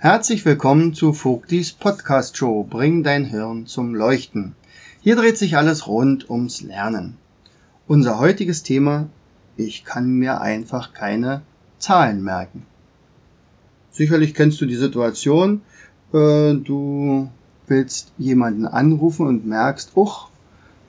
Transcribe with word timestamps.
Herzlich 0.00 0.44
willkommen 0.44 0.94
zu 0.94 1.12
Vogtis 1.12 1.72
Podcast 1.72 2.36
Show 2.36 2.62
Bring 2.62 3.02
dein 3.02 3.24
Hirn 3.24 3.66
zum 3.66 3.96
Leuchten. 3.96 4.54
Hier 5.00 5.16
dreht 5.16 5.36
sich 5.36 5.56
alles 5.56 5.88
rund 5.88 6.30
ums 6.30 6.60
Lernen. 6.60 7.16
Unser 7.88 8.20
heutiges 8.20 8.62
Thema, 8.62 9.08
ich 9.56 9.84
kann 9.84 10.08
mir 10.08 10.40
einfach 10.40 10.92
keine 10.94 11.42
Zahlen 11.80 12.22
merken. 12.22 12.64
Sicherlich 13.90 14.34
kennst 14.34 14.60
du 14.60 14.66
die 14.66 14.76
Situation, 14.76 15.62
äh, 16.12 16.54
du 16.54 17.28
willst 17.66 18.12
jemanden 18.18 18.66
anrufen 18.66 19.26
und 19.26 19.48
merkst, 19.48 19.96
uch, 19.96 20.28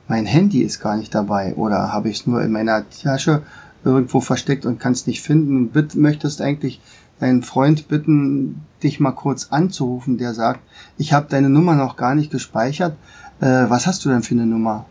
mein 0.06 0.24
Handy 0.24 0.62
ist 0.62 0.78
gar 0.78 0.96
nicht 0.96 1.12
dabei 1.12 1.56
oder 1.56 1.92
habe 1.92 2.10
ich 2.10 2.20
es 2.20 2.26
nur 2.28 2.42
in 2.42 2.52
meiner 2.52 2.88
Tasche 2.88 3.42
irgendwo 3.84 4.20
versteckt 4.20 4.66
und 4.66 4.78
kann 4.78 4.92
es 4.92 5.08
nicht 5.08 5.20
finden 5.20 5.68
und 5.74 5.96
möchtest 5.96 6.40
eigentlich 6.40 6.80
deinen 7.20 7.42
Freund 7.42 7.88
bitten, 7.88 8.62
dich 8.82 8.98
mal 8.98 9.12
kurz 9.12 9.48
anzurufen, 9.50 10.18
der 10.18 10.34
sagt, 10.34 10.60
ich 10.98 11.12
habe 11.12 11.26
deine 11.28 11.50
Nummer 11.50 11.74
noch 11.74 11.96
gar 11.96 12.14
nicht 12.14 12.30
gespeichert. 12.30 12.96
Äh, 13.40 13.66
was 13.68 13.86
hast 13.86 14.04
du 14.04 14.08
denn 14.08 14.22
für 14.22 14.34
eine 14.34 14.46
Nummer? 14.46 14.86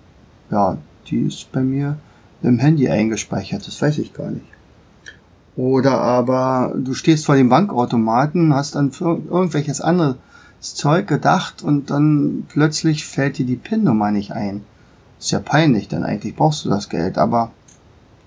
Ja, 0.52 0.78
die 1.08 1.22
ist 1.22 1.52
bei 1.52 1.62
mir 1.62 1.98
im 2.42 2.60
Handy 2.60 2.90
eingespeichert, 2.90 3.68
das 3.68 3.82
weiß 3.82 3.98
ich 3.98 4.14
gar 4.14 4.32
nicht. 4.32 4.46
Oder 5.56 6.00
aber 6.00 6.74
du 6.78 6.94
stehst 6.94 7.26
vor 7.26 7.36
dem 7.36 7.50
Bankautomaten, 7.50 8.54
hast 8.54 8.78
an 8.78 8.92
irgendwelches 9.00 9.82
anderes 9.82 10.16
Zeug 10.62 11.08
gedacht 11.08 11.62
und 11.64 11.90
dann 11.90 12.46
plötzlich 12.48 13.06
fällt 13.06 13.38
dir 13.40 13.46
die 13.46 13.58
PIN-Nummer 13.58 14.12
nicht 14.12 14.32
ein. 14.32 14.64
Ist 15.20 15.32
ja 15.32 15.40
peinlich, 15.40 15.90
denn 15.90 16.04
eigentlich 16.04 16.36
brauchst 16.36 16.64
du 16.64 16.70
das 16.70 16.88
Geld, 16.88 17.18
aber 17.18 17.52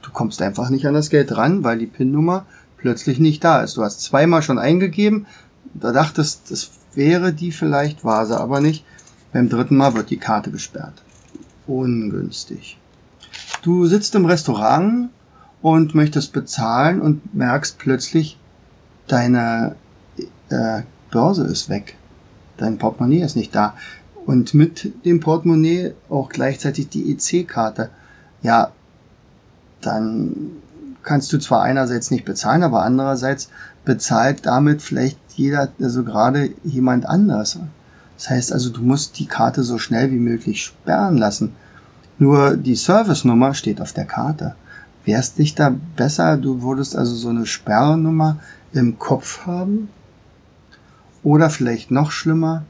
du 0.03 0.11
kommst 0.11 0.43
einfach 0.43 0.69
nicht 0.69 0.87
an 0.87 0.93
das 0.93 1.09
Geld 1.09 1.35
ran, 1.35 1.65
weil 1.65 1.79
die 1.79 1.87
PIN-Nummer 1.87 2.45
plötzlich 2.83 3.19
nicht 3.19 3.43
da 3.43 3.63
ist. 3.63 3.77
Du 3.77 3.83
hast 3.83 4.03
zweimal 4.03 4.43
schon 4.43 4.59
eingegeben, 4.59 5.27
da 5.73 5.93
dachtest, 5.93 6.51
das 6.51 6.71
wäre 6.95 7.33
die 7.33 7.53
vielleicht, 7.53 8.05
war 8.05 8.27
sie 8.27 8.39
aber 8.39 8.61
nicht. 8.61 8.85
Beim 9.33 9.49
dritten 9.49 9.77
Mal 9.77 9.95
wird 9.95 10.11
die 10.11 10.19
Karte 10.19 10.51
gesperrt. 10.51 11.03
Ungünstig. 11.67 12.79
Du 13.63 13.87
sitzt 13.87 14.15
im 14.15 14.27
Restaurant 14.27 15.09
und 15.63 15.95
möchtest 15.95 16.33
bezahlen 16.33 17.01
und 17.01 17.35
merkst 17.35 17.79
plötzlich, 17.79 18.39
deine 19.07 19.77
äh, 20.51 20.83
Börse 21.11 21.45
ist 21.45 21.71
weg. 21.71 21.97
Dein 22.59 22.79
Portemonnaie 22.79 23.23
ist 23.23 23.37
nicht 23.37 23.55
da. 23.55 23.75
Und 24.27 24.55
mit 24.55 25.05
dem 25.05 25.21
Portemonnaie 25.21 25.95
auch 26.11 26.29
gleichzeitig 26.29 26.89
die 26.89 27.13
EC-Karte. 27.13 27.91
Ja, 28.43 28.73
dann 29.81 30.53
kannst 31.03 31.33
du 31.33 31.39
zwar 31.39 31.63
einerseits 31.63 32.11
nicht 32.11 32.25
bezahlen, 32.25 32.63
aber 32.63 32.83
andererseits 32.83 33.49
bezahlt 33.85 34.47
damit 34.47 34.83
vielleicht 34.83 35.19
jeder, 35.35 35.69
also 35.81 36.05
gerade 36.05 36.51
jemand 36.65 37.07
anders. 37.07 37.59
Das 38.17 38.31
heißt 38.31 38.53
also, 38.53 38.71
du 38.71 38.83
musst 38.83 39.19
die 39.19 39.27
Karte 39.27 39.65
so 39.65 39.79
schnell 39.79 40.11
wie 40.11 40.19
möglich 40.19 40.63
sperren 40.63 41.19
lassen. 41.19 41.55
Nur 42.19 42.57
die 42.57 42.77
Service-Nummer 42.77 43.55
steht 43.55 43.81
auf 43.81 43.93
der 43.93 44.05
Karte. 44.05 44.55
Wär's 45.05 45.35
dich 45.35 45.55
da 45.55 45.75
besser, 45.97 46.37
du 46.37 46.63
würdest 46.63 46.95
also 46.95 47.15
so 47.17 47.31
eine 47.31 47.47
Sperrnummer 47.47 48.39
im 48.73 48.99
Kopf 48.99 49.47
haben? 49.47 49.89
Oder 51.25 51.51
vielleicht 51.51 51.91
noch 51.91 52.13
schlimmer, 52.13 52.65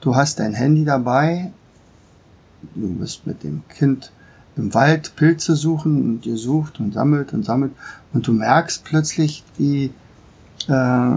du 0.00 0.16
hast 0.16 0.40
dein 0.40 0.54
Handy 0.54 0.84
dabei, 0.84 1.52
du 2.74 2.94
bist 2.94 3.26
mit 3.26 3.42
dem 3.42 3.62
Kind 3.68 4.12
im 4.56 4.74
Wald 4.74 5.14
Pilze 5.16 5.56
suchen 5.56 6.02
und 6.02 6.26
ihr 6.26 6.36
sucht 6.36 6.80
und 6.80 6.94
sammelt 6.94 7.32
und 7.32 7.44
sammelt 7.44 7.72
und 8.12 8.26
du 8.26 8.32
merkst 8.32 8.84
plötzlich, 8.84 9.44
wie 9.56 9.92
äh, 10.68 11.10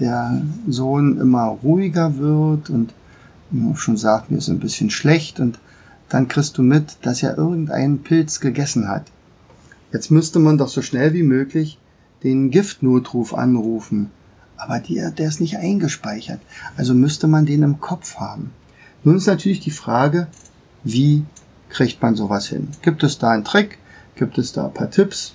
der 0.00 0.42
Sohn 0.68 1.18
immer 1.20 1.46
ruhiger 1.62 2.16
wird 2.18 2.70
und 2.70 2.94
schon 3.74 3.96
sagt, 3.96 4.30
mir 4.30 4.38
ist 4.38 4.48
ein 4.48 4.60
bisschen 4.60 4.90
schlecht 4.90 5.40
und 5.40 5.58
dann 6.08 6.28
kriegst 6.28 6.58
du 6.58 6.62
mit, 6.62 6.98
dass 7.02 7.22
er 7.22 7.36
irgendeinen 7.36 8.02
Pilz 8.02 8.40
gegessen 8.40 8.88
hat. 8.88 9.04
Jetzt 9.92 10.10
müsste 10.10 10.38
man 10.38 10.58
doch 10.58 10.68
so 10.68 10.82
schnell 10.82 11.12
wie 11.14 11.22
möglich 11.22 11.78
den 12.22 12.50
Giftnotruf 12.50 13.34
anrufen. 13.34 14.10
Aber 14.56 14.78
der, 14.78 15.10
der 15.10 15.28
ist 15.28 15.40
nicht 15.40 15.58
eingespeichert. 15.58 16.40
Also 16.76 16.94
müsste 16.94 17.28
man 17.28 17.46
den 17.46 17.62
im 17.62 17.80
Kopf 17.80 18.16
haben. 18.16 18.50
Nun 19.04 19.16
ist 19.16 19.26
natürlich 19.26 19.60
die 19.60 19.70
Frage, 19.70 20.28
wie 20.82 21.24
kriegt 21.70 22.02
man 22.02 22.14
sowas 22.14 22.46
hin? 22.46 22.68
Gibt 22.82 23.02
es 23.02 23.18
da 23.18 23.30
einen 23.30 23.44
Trick? 23.44 23.78
Gibt 24.14 24.38
es 24.38 24.52
da 24.52 24.66
ein 24.66 24.74
paar 24.74 24.90
Tipps? 24.90 25.34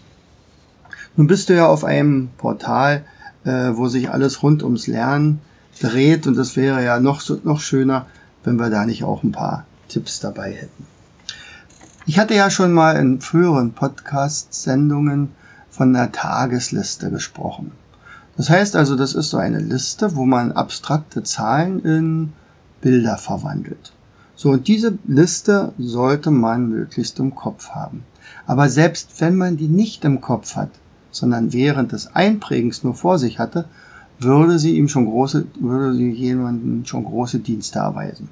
Nun 1.15 1.27
bist 1.27 1.49
du 1.49 1.55
ja 1.55 1.67
auf 1.67 1.83
einem 1.83 2.29
Portal, 2.37 3.03
äh, 3.43 3.71
wo 3.73 3.87
sich 3.87 4.09
alles 4.09 4.43
rund 4.43 4.63
ums 4.63 4.87
Lernen 4.87 5.41
dreht 5.79 6.27
und 6.27 6.37
es 6.37 6.55
wäre 6.55 6.83
ja 6.83 6.99
noch, 6.99 7.21
noch 7.43 7.59
schöner, 7.59 8.05
wenn 8.43 8.57
wir 8.57 8.69
da 8.69 8.85
nicht 8.85 9.03
auch 9.03 9.23
ein 9.23 9.31
paar 9.31 9.65
Tipps 9.87 10.19
dabei 10.19 10.51
hätten. 10.53 10.85
Ich 12.05 12.17
hatte 12.17 12.33
ja 12.33 12.49
schon 12.49 12.73
mal 12.73 12.95
in 12.95 13.21
früheren 13.21 13.73
Podcast-Sendungen 13.73 15.29
von 15.69 15.95
einer 15.95 16.11
Tagesliste 16.11 17.11
gesprochen. 17.11 17.71
Das 18.37 18.49
heißt 18.49 18.75
also, 18.75 18.95
das 18.95 19.13
ist 19.13 19.29
so 19.29 19.37
eine 19.37 19.59
Liste, 19.59 20.15
wo 20.15 20.25
man 20.25 20.51
abstrakte 20.51 21.23
Zahlen 21.23 21.83
in 21.83 22.33
Bilder 22.81 23.17
verwandelt. 23.17 23.91
So, 24.41 24.49
und 24.49 24.67
diese 24.67 24.97
Liste 25.05 25.71
sollte 25.77 26.31
man 26.31 26.67
möglichst 26.67 27.19
im 27.19 27.35
Kopf 27.35 27.69
haben. 27.69 28.03
Aber 28.47 28.69
selbst 28.69 29.21
wenn 29.21 29.35
man 29.35 29.55
die 29.55 29.67
nicht 29.67 30.03
im 30.03 30.19
Kopf 30.19 30.55
hat, 30.55 30.71
sondern 31.11 31.53
während 31.53 31.91
des 31.91 32.15
Einprägens 32.15 32.83
nur 32.83 32.95
vor 32.95 33.19
sich 33.19 33.37
hatte, 33.37 33.65
würde 34.17 34.57
sie 34.57 34.77
ihm 34.77 34.87
schon 34.87 35.05
große, 35.05 35.45
würde 35.59 35.93
sie 35.93 36.09
jemandem 36.09 36.85
schon 36.87 37.03
große 37.03 37.37
Dienste 37.37 37.77
erweisen. 37.77 38.29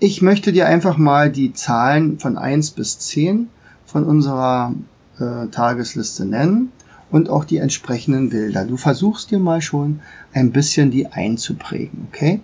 Ich 0.00 0.20
möchte 0.20 0.50
dir 0.50 0.66
einfach 0.66 0.96
mal 0.96 1.30
die 1.30 1.52
Zahlen 1.52 2.18
von 2.18 2.36
1 2.36 2.72
bis 2.72 2.98
10 2.98 3.50
von 3.86 4.02
unserer 4.02 4.74
äh, 5.20 5.46
Tagesliste 5.46 6.24
nennen 6.24 6.72
und 7.12 7.30
auch 7.30 7.44
die 7.44 7.58
entsprechenden 7.58 8.30
Bilder. 8.30 8.64
Du 8.64 8.76
versuchst 8.76 9.30
dir 9.30 9.38
mal 9.38 9.62
schon 9.62 10.00
ein 10.32 10.50
bisschen 10.50 10.90
die 10.90 11.06
einzuprägen, 11.06 12.08
okay? 12.08 12.40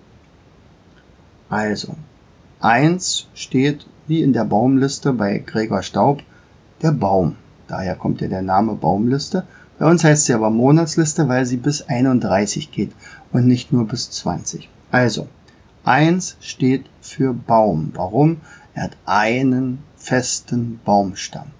Also, 1.48 1.96
1 2.60 3.28
steht 3.34 3.86
wie 4.08 4.22
in 4.22 4.32
der 4.32 4.44
Baumliste 4.44 5.12
bei 5.12 5.38
Gregor 5.38 5.82
Staub 5.82 6.22
der 6.82 6.92
Baum. 6.92 7.36
Daher 7.68 7.94
kommt 7.94 8.20
ja 8.20 8.28
der 8.28 8.42
Name 8.42 8.74
Baumliste. 8.74 9.44
Bei 9.78 9.88
uns 9.88 10.02
heißt 10.02 10.24
sie 10.24 10.34
aber 10.34 10.50
Monatsliste, 10.50 11.28
weil 11.28 11.46
sie 11.46 11.56
bis 11.56 11.82
31 11.82 12.72
geht 12.72 12.92
und 13.32 13.46
nicht 13.46 13.72
nur 13.72 13.86
bis 13.86 14.10
20. 14.10 14.68
Also, 14.90 15.28
1 15.84 16.36
steht 16.40 16.86
für 17.00 17.32
Baum. 17.32 17.92
Warum? 17.94 18.38
Er 18.74 18.84
hat 18.84 18.96
einen 19.06 19.78
festen 19.96 20.80
Baumstamm. 20.84 21.52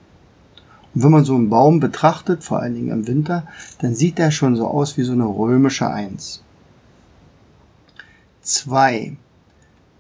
Und 0.95 1.05
wenn 1.05 1.13
man 1.13 1.25
so 1.25 1.37
einen 1.37 1.51
Baum 1.51 1.79
betrachtet, 1.79 2.43
vor 2.43 2.61
allen 2.61 2.75
Dingen 2.75 2.91
im 2.91 3.07
Winter, 3.07 3.47
dann 3.81 3.95
sieht 3.95 4.19
er 4.19 4.33
schon 4.33 4.57
so 4.57 4.67
aus 4.67 4.97
wie 4.97 5.05
so 5.05 5.13
eine 5.13 5.27
römische 5.27 5.89
Eins. 5.89 6.43
2. 8.43 9.17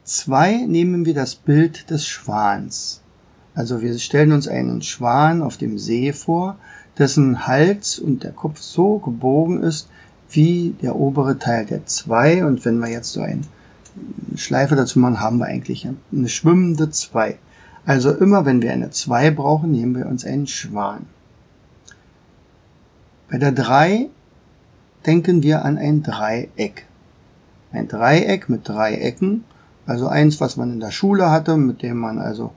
2 0.08 0.64
nehmen 0.66 1.04
wir 1.04 1.14
das 1.14 1.34
Bild 1.34 1.90
des 1.90 2.06
Schwans. 2.06 3.02
Also 3.54 3.82
wir 3.82 3.98
stellen 3.98 4.32
uns 4.32 4.48
einen 4.48 4.80
Schwan 4.82 5.42
auf 5.42 5.58
dem 5.58 5.78
See 5.78 6.12
vor, 6.12 6.56
dessen 6.96 7.46
Hals 7.46 7.98
und 7.98 8.24
der 8.24 8.32
Kopf 8.32 8.60
so 8.60 8.98
gebogen 8.98 9.62
ist 9.62 9.88
wie 10.30 10.74
der 10.82 10.96
obere 10.96 11.38
Teil 11.38 11.66
der 11.66 11.84
2. 11.84 12.44
Und 12.46 12.64
wenn 12.64 12.78
wir 12.78 12.88
jetzt 12.88 13.12
so 13.12 13.20
ein 13.20 13.46
Schleife 14.34 14.76
dazu 14.76 14.98
machen, 14.98 15.20
haben 15.20 15.38
wir 15.38 15.46
eigentlich 15.46 15.86
eine 15.86 16.28
schwimmende 16.28 16.90
2. 16.90 17.38
Also 17.84 18.10
immer 18.12 18.46
wenn 18.46 18.62
wir 18.62 18.72
eine 18.72 18.90
2 18.90 19.30
brauchen, 19.32 19.72
nehmen 19.72 19.94
wir 19.94 20.06
uns 20.06 20.24
einen 20.24 20.46
Schwan. 20.46 21.06
Bei 23.30 23.36
der 23.36 23.52
3 23.52 24.08
denken 25.04 25.42
wir 25.42 25.64
an 25.64 25.76
ein 25.76 26.02
Dreieck. 26.02 26.86
Ein 27.72 27.88
Dreieck 27.88 28.48
mit 28.48 28.66
drei 28.66 28.94
Ecken, 28.94 29.44
also 29.88 30.06
eins, 30.06 30.38
was 30.38 30.58
man 30.58 30.70
in 30.70 30.80
der 30.80 30.90
Schule 30.90 31.30
hatte, 31.30 31.56
mit 31.56 31.82
dem 31.82 31.96
man 31.96 32.18
also 32.18 32.52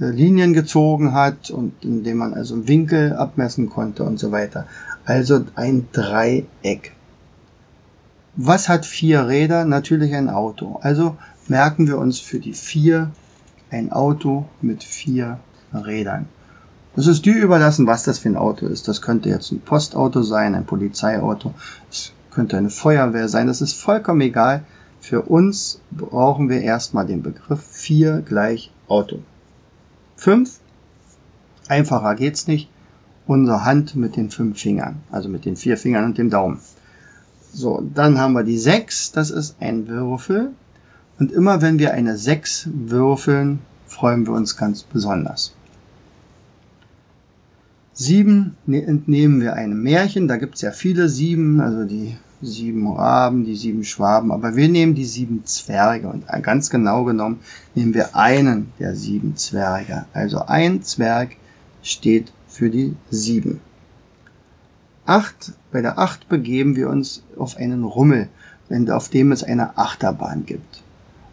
äh, 0.00 0.04
Linien 0.04 0.52
gezogen 0.52 1.12
hat 1.12 1.50
und 1.50 1.72
in 1.84 2.04
dem 2.04 2.18
man 2.18 2.32
also 2.32 2.54
einen 2.54 2.68
Winkel 2.68 3.12
abmessen 3.12 3.68
konnte 3.68 4.04
und 4.04 4.20
so 4.20 4.30
weiter. 4.30 4.66
Also 5.04 5.44
ein 5.56 5.88
Dreieck. 5.92 6.92
Was 8.36 8.68
hat 8.68 8.86
vier 8.86 9.26
Räder? 9.26 9.64
Natürlich 9.64 10.14
ein 10.14 10.30
Auto. 10.30 10.78
Also 10.80 11.16
merken 11.48 11.88
wir 11.88 11.98
uns 11.98 12.20
für 12.20 12.38
die 12.38 12.52
vier 12.52 13.10
ein 13.70 13.90
Auto 13.90 14.46
mit 14.62 14.84
vier 14.84 15.40
Rädern. 15.74 16.26
Es 16.94 17.08
ist 17.08 17.26
dir 17.26 17.34
überlassen, 17.34 17.88
was 17.88 18.04
das 18.04 18.20
für 18.20 18.28
ein 18.28 18.36
Auto 18.36 18.66
ist. 18.66 18.86
Das 18.86 19.02
könnte 19.02 19.28
jetzt 19.28 19.50
ein 19.50 19.60
Postauto 19.60 20.22
sein, 20.22 20.54
ein 20.54 20.66
Polizeiauto, 20.66 21.52
es 21.90 22.12
könnte 22.30 22.56
eine 22.56 22.70
Feuerwehr 22.70 23.28
sein. 23.28 23.48
Das 23.48 23.60
ist 23.60 23.74
vollkommen 23.74 24.20
egal. 24.20 24.62
Für 25.00 25.22
uns 25.22 25.80
brauchen 25.90 26.48
wir 26.48 26.62
erstmal 26.62 27.06
den 27.06 27.22
Begriff 27.22 27.62
4 27.62 28.22
gleich 28.22 28.70
Auto. 28.88 29.20
5, 30.16 30.58
einfacher 31.68 32.14
geht's 32.14 32.46
nicht, 32.46 32.68
unsere 33.26 33.64
Hand 33.64 33.96
mit 33.96 34.16
den 34.16 34.30
fünf 34.30 34.60
Fingern, 34.60 35.02
also 35.10 35.28
mit 35.28 35.44
den 35.44 35.56
vier 35.56 35.76
Fingern 35.76 36.04
und 36.04 36.18
dem 36.18 36.30
Daumen. 36.30 36.60
So, 37.52 37.82
dann 37.94 38.18
haben 38.18 38.34
wir 38.34 38.44
die 38.44 38.58
6, 38.58 39.12
das 39.12 39.30
ist 39.30 39.56
ein 39.60 39.88
Würfel. 39.88 40.52
Und 41.18 41.32
immer 41.32 41.62
wenn 41.62 41.78
wir 41.78 41.94
eine 41.94 42.16
6 42.18 42.68
würfeln, 42.72 43.60
freuen 43.86 44.26
wir 44.26 44.34
uns 44.34 44.56
ganz 44.56 44.82
besonders. 44.82 45.54
7 47.94 48.54
ne, 48.66 48.84
entnehmen 48.84 49.40
wir 49.40 49.54
einem 49.54 49.82
Märchen, 49.82 50.28
da 50.28 50.36
gibt 50.36 50.56
es 50.56 50.60
ja 50.60 50.70
viele 50.70 51.08
Sieben, 51.08 51.60
also 51.60 51.84
die 51.84 52.16
sieben 52.42 52.90
Raben, 52.92 53.44
die 53.44 53.56
sieben 53.56 53.84
Schwaben, 53.84 54.30
aber 54.32 54.56
wir 54.56 54.68
nehmen 54.68 54.94
die 54.94 55.04
sieben 55.04 55.44
Zwerge 55.44 56.08
und 56.08 56.26
ganz 56.42 56.70
genau 56.70 57.04
genommen 57.04 57.40
nehmen 57.74 57.94
wir 57.94 58.14
einen 58.14 58.72
der 58.78 58.94
sieben 58.94 59.36
Zwerge. 59.36 60.04
Also 60.12 60.42
ein 60.46 60.82
Zwerg 60.82 61.36
steht 61.82 62.32
für 62.48 62.70
die 62.70 62.94
sieben. 63.10 63.60
Acht, 65.06 65.52
bei 65.70 65.82
der 65.82 65.98
acht 65.98 66.28
begeben 66.28 66.74
wir 66.76 66.88
uns 66.88 67.22
auf 67.36 67.56
einen 67.56 67.84
Rummel, 67.84 68.28
auf 68.90 69.08
dem 69.08 69.32
es 69.32 69.44
eine 69.44 69.78
Achterbahn 69.78 70.44
gibt. 70.46 70.82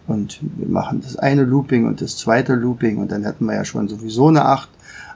Und 0.05 0.39
wir 0.57 0.67
machen 0.67 1.01
das 1.01 1.15
eine 1.15 1.43
Looping 1.43 1.87
und 1.87 2.01
das 2.01 2.17
zweite 2.17 2.55
Looping 2.55 2.97
und 2.97 3.11
dann 3.11 3.23
hätten 3.23 3.45
wir 3.45 3.55
ja 3.55 3.65
schon 3.65 3.87
sowieso 3.87 4.27
eine 4.27 4.45
acht. 4.45 4.69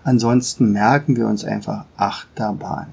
Ansonsten 0.04 0.72
merken 0.72 1.18
wir 1.18 1.28
uns 1.28 1.44
einfach 1.44 1.86
Achterbahn. 1.98 2.88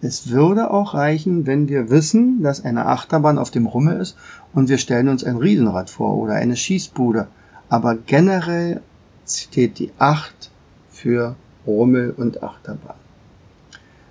Es 0.00 0.30
würde 0.30 0.70
auch 0.70 0.94
reichen, 0.94 1.46
wenn 1.46 1.68
wir 1.68 1.90
wissen, 1.90 2.42
dass 2.42 2.64
eine 2.64 2.86
Achterbahn 2.86 3.36
auf 3.36 3.50
dem 3.50 3.66
Rummel 3.66 4.00
ist 4.00 4.16
und 4.54 4.68
wir 4.68 4.78
stellen 4.78 5.08
uns 5.08 5.24
ein 5.24 5.36
Riesenrad 5.36 5.90
vor 5.90 6.16
oder 6.16 6.34
eine 6.34 6.56
Schießbude. 6.56 7.26
Aber 7.68 7.96
generell 7.96 8.80
steht 9.26 9.78
die 9.80 9.90
8 9.98 10.50
für 10.90 11.34
Rummel 11.66 12.14
und 12.16 12.42
Achterbahn. 12.42 12.94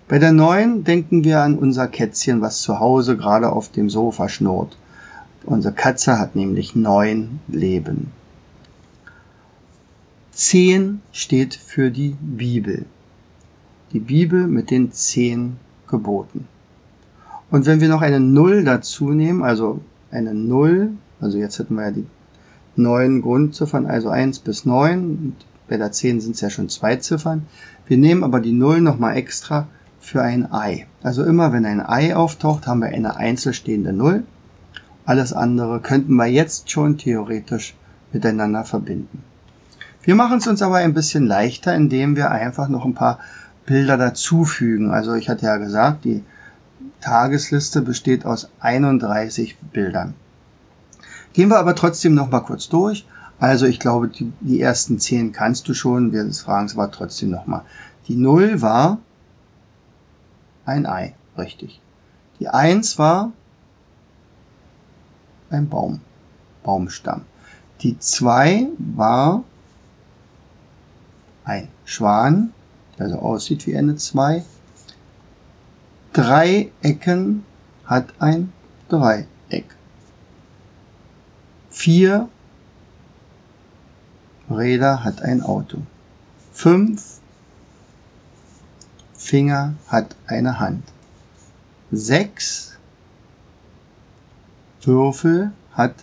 Bei 0.09 0.19
der 0.19 0.33
9 0.33 0.83
denken 0.83 1.23
wir 1.23 1.41
an 1.41 1.57
unser 1.57 1.87
Kätzchen, 1.87 2.41
was 2.41 2.61
zu 2.61 2.79
Hause 2.79 3.17
gerade 3.17 3.51
auf 3.51 3.71
dem 3.71 3.89
Sofa 3.89 4.27
schnurrt. 4.27 4.77
Unsere 5.45 5.73
Katze 5.73 6.19
hat 6.19 6.35
nämlich 6.35 6.75
neun 6.75 7.39
Leben. 7.47 8.11
10 10.33 11.01
steht 11.13 11.55
für 11.55 11.91
die 11.91 12.15
Bibel. 12.19 12.85
Die 13.93 13.99
Bibel 13.99 14.47
mit 14.47 14.69
den 14.69 14.91
zehn 14.91 15.57
geboten. 15.87 16.47
Und 17.49 17.65
wenn 17.65 17.79
wir 17.79 17.87
noch 17.87 18.01
eine 18.01 18.19
Null 18.19 18.63
dazu 18.63 19.11
nehmen, 19.11 19.43
also 19.43 19.79
eine 20.11 20.33
Null, 20.33 20.91
also 21.21 21.37
jetzt 21.37 21.59
hätten 21.59 21.75
wir 21.75 21.85
ja 21.85 21.91
die 21.91 22.05
neun 22.75 23.21
Grundziffern, 23.21 23.85
also 23.85 24.09
eins 24.09 24.39
bis 24.39 24.65
neun, 24.65 25.35
bei 25.67 25.77
der 25.77 25.91
zehn 25.91 26.21
sind 26.21 26.35
es 26.35 26.41
ja 26.41 26.49
schon 26.49 26.69
zwei 26.69 26.95
Ziffern. 26.97 27.45
Wir 27.87 27.97
nehmen 27.97 28.23
aber 28.23 28.39
die 28.39 28.53
Null 28.53 28.81
nochmal 28.81 29.17
extra 29.17 29.67
für 29.99 30.21
ein 30.21 30.51
Ei. 30.51 30.87
Also 31.03 31.23
immer 31.23 31.51
wenn 31.51 31.65
ein 31.65 31.81
Ei 31.85 32.15
auftaucht, 32.15 32.67
haben 32.67 32.81
wir 32.81 32.87
eine 32.87 33.17
einzelstehende 33.17 33.93
Null. 33.93 34.23
Alles 35.05 35.33
andere 35.33 35.79
könnten 35.81 36.13
wir 36.15 36.27
jetzt 36.27 36.69
schon 36.69 36.97
theoretisch 36.97 37.75
miteinander 38.11 38.63
verbinden. 38.63 39.23
Wir 40.03 40.15
machen 40.15 40.37
es 40.37 40.47
uns 40.47 40.61
aber 40.61 40.77
ein 40.77 40.93
bisschen 40.93 41.25
leichter, 41.25 41.75
indem 41.75 42.15
wir 42.15 42.31
einfach 42.31 42.69
noch 42.69 42.85
ein 42.85 42.93
paar 42.93 43.19
Bilder 43.67 43.97
dazufügen. 43.97 44.89
Also 44.89 45.13
ich 45.13 45.29
hatte 45.29 45.45
ja 45.45 45.57
gesagt, 45.57 46.05
die 46.05 46.23
Tagesliste 47.01 47.81
besteht 47.81 48.25
aus 48.25 48.49
31 48.59 49.57
Bildern. 49.59 50.15
Gehen 51.33 51.49
wir 51.49 51.59
aber 51.59 51.75
trotzdem 51.75 52.15
noch 52.15 52.31
mal 52.31 52.39
kurz 52.39 52.69
durch. 52.69 53.05
Also 53.39 53.67
ich 53.67 53.79
glaube, 53.79 54.07
die, 54.07 54.33
die 54.39 54.59
ersten 54.59 54.97
10 54.99 55.31
kannst 55.31 55.67
du 55.67 55.75
schon. 55.75 56.11
Wir 56.11 56.25
fragen 56.33 56.65
es 56.65 56.73
aber 56.73 56.89
trotzdem 56.89 57.29
noch 57.29 57.45
mal. 57.45 57.63
Die 58.07 58.15
0 58.15 58.63
war 58.63 58.97
ein 60.65 60.87
Ei, 60.87 61.13
richtig. 61.37 61.79
Die 62.39 62.47
1 62.47 62.97
war 62.97 63.31
ein 65.49 65.69
Baum, 65.69 65.99
Baumstamm. 66.63 67.21
Die 67.81 67.99
2 67.99 68.67
war 68.77 69.43
ein 71.43 71.67
Schwan, 71.85 72.53
der 72.97 73.09
so 73.09 73.19
aussieht 73.19 73.67
wie 73.67 73.77
eine 73.77 73.95
2. 73.95 74.44
Drei 76.13 76.71
Ecken 76.81 77.45
hat 77.85 78.13
ein 78.19 78.51
Dreieck. 78.89 79.65
Vier 81.69 82.29
Räder 84.49 85.03
hat 85.03 85.21
ein 85.21 85.44
Auto. 85.44 85.79
Fünf 86.51 87.19
Finger 89.13 89.73
hat 89.88 90.15
eine 90.25 90.59
Hand. 90.59 90.83
Sechs 91.91 92.77
Würfel 94.81 95.51
hat, 95.73 95.94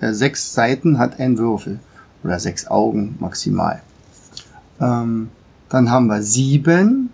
äh, 0.00 0.12
sechs 0.12 0.54
Seiten 0.54 0.98
hat 0.98 1.18
ein 1.20 1.36
Würfel. 1.36 1.80
Oder 2.22 2.38
sechs 2.38 2.66
Augen 2.66 3.16
maximal. 3.18 3.82
Ähm, 4.80 5.30
dann 5.70 5.90
haben 5.90 6.08
wir 6.08 6.22
sieben. 6.22 7.10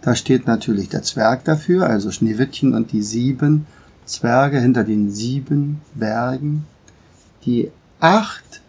Da 0.00 0.14
steht 0.14 0.46
natürlich 0.46 0.88
der 0.88 1.02
Zwerg 1.02 1.44
dafür, 1.44 1.86
also 1.86 2.10
Schneewittchen 2.10 2.74
und 2.74 2.92
die 2.92 3.02
sieben 3.02 3.66
Zwerge 4.06 4.60
hinter 4.60 4.84
den 4.84 5.10
sieben 5.10 5.82
Bergen. 5.94 6.64
Die 7.44 7.70
acht 8.00 8.62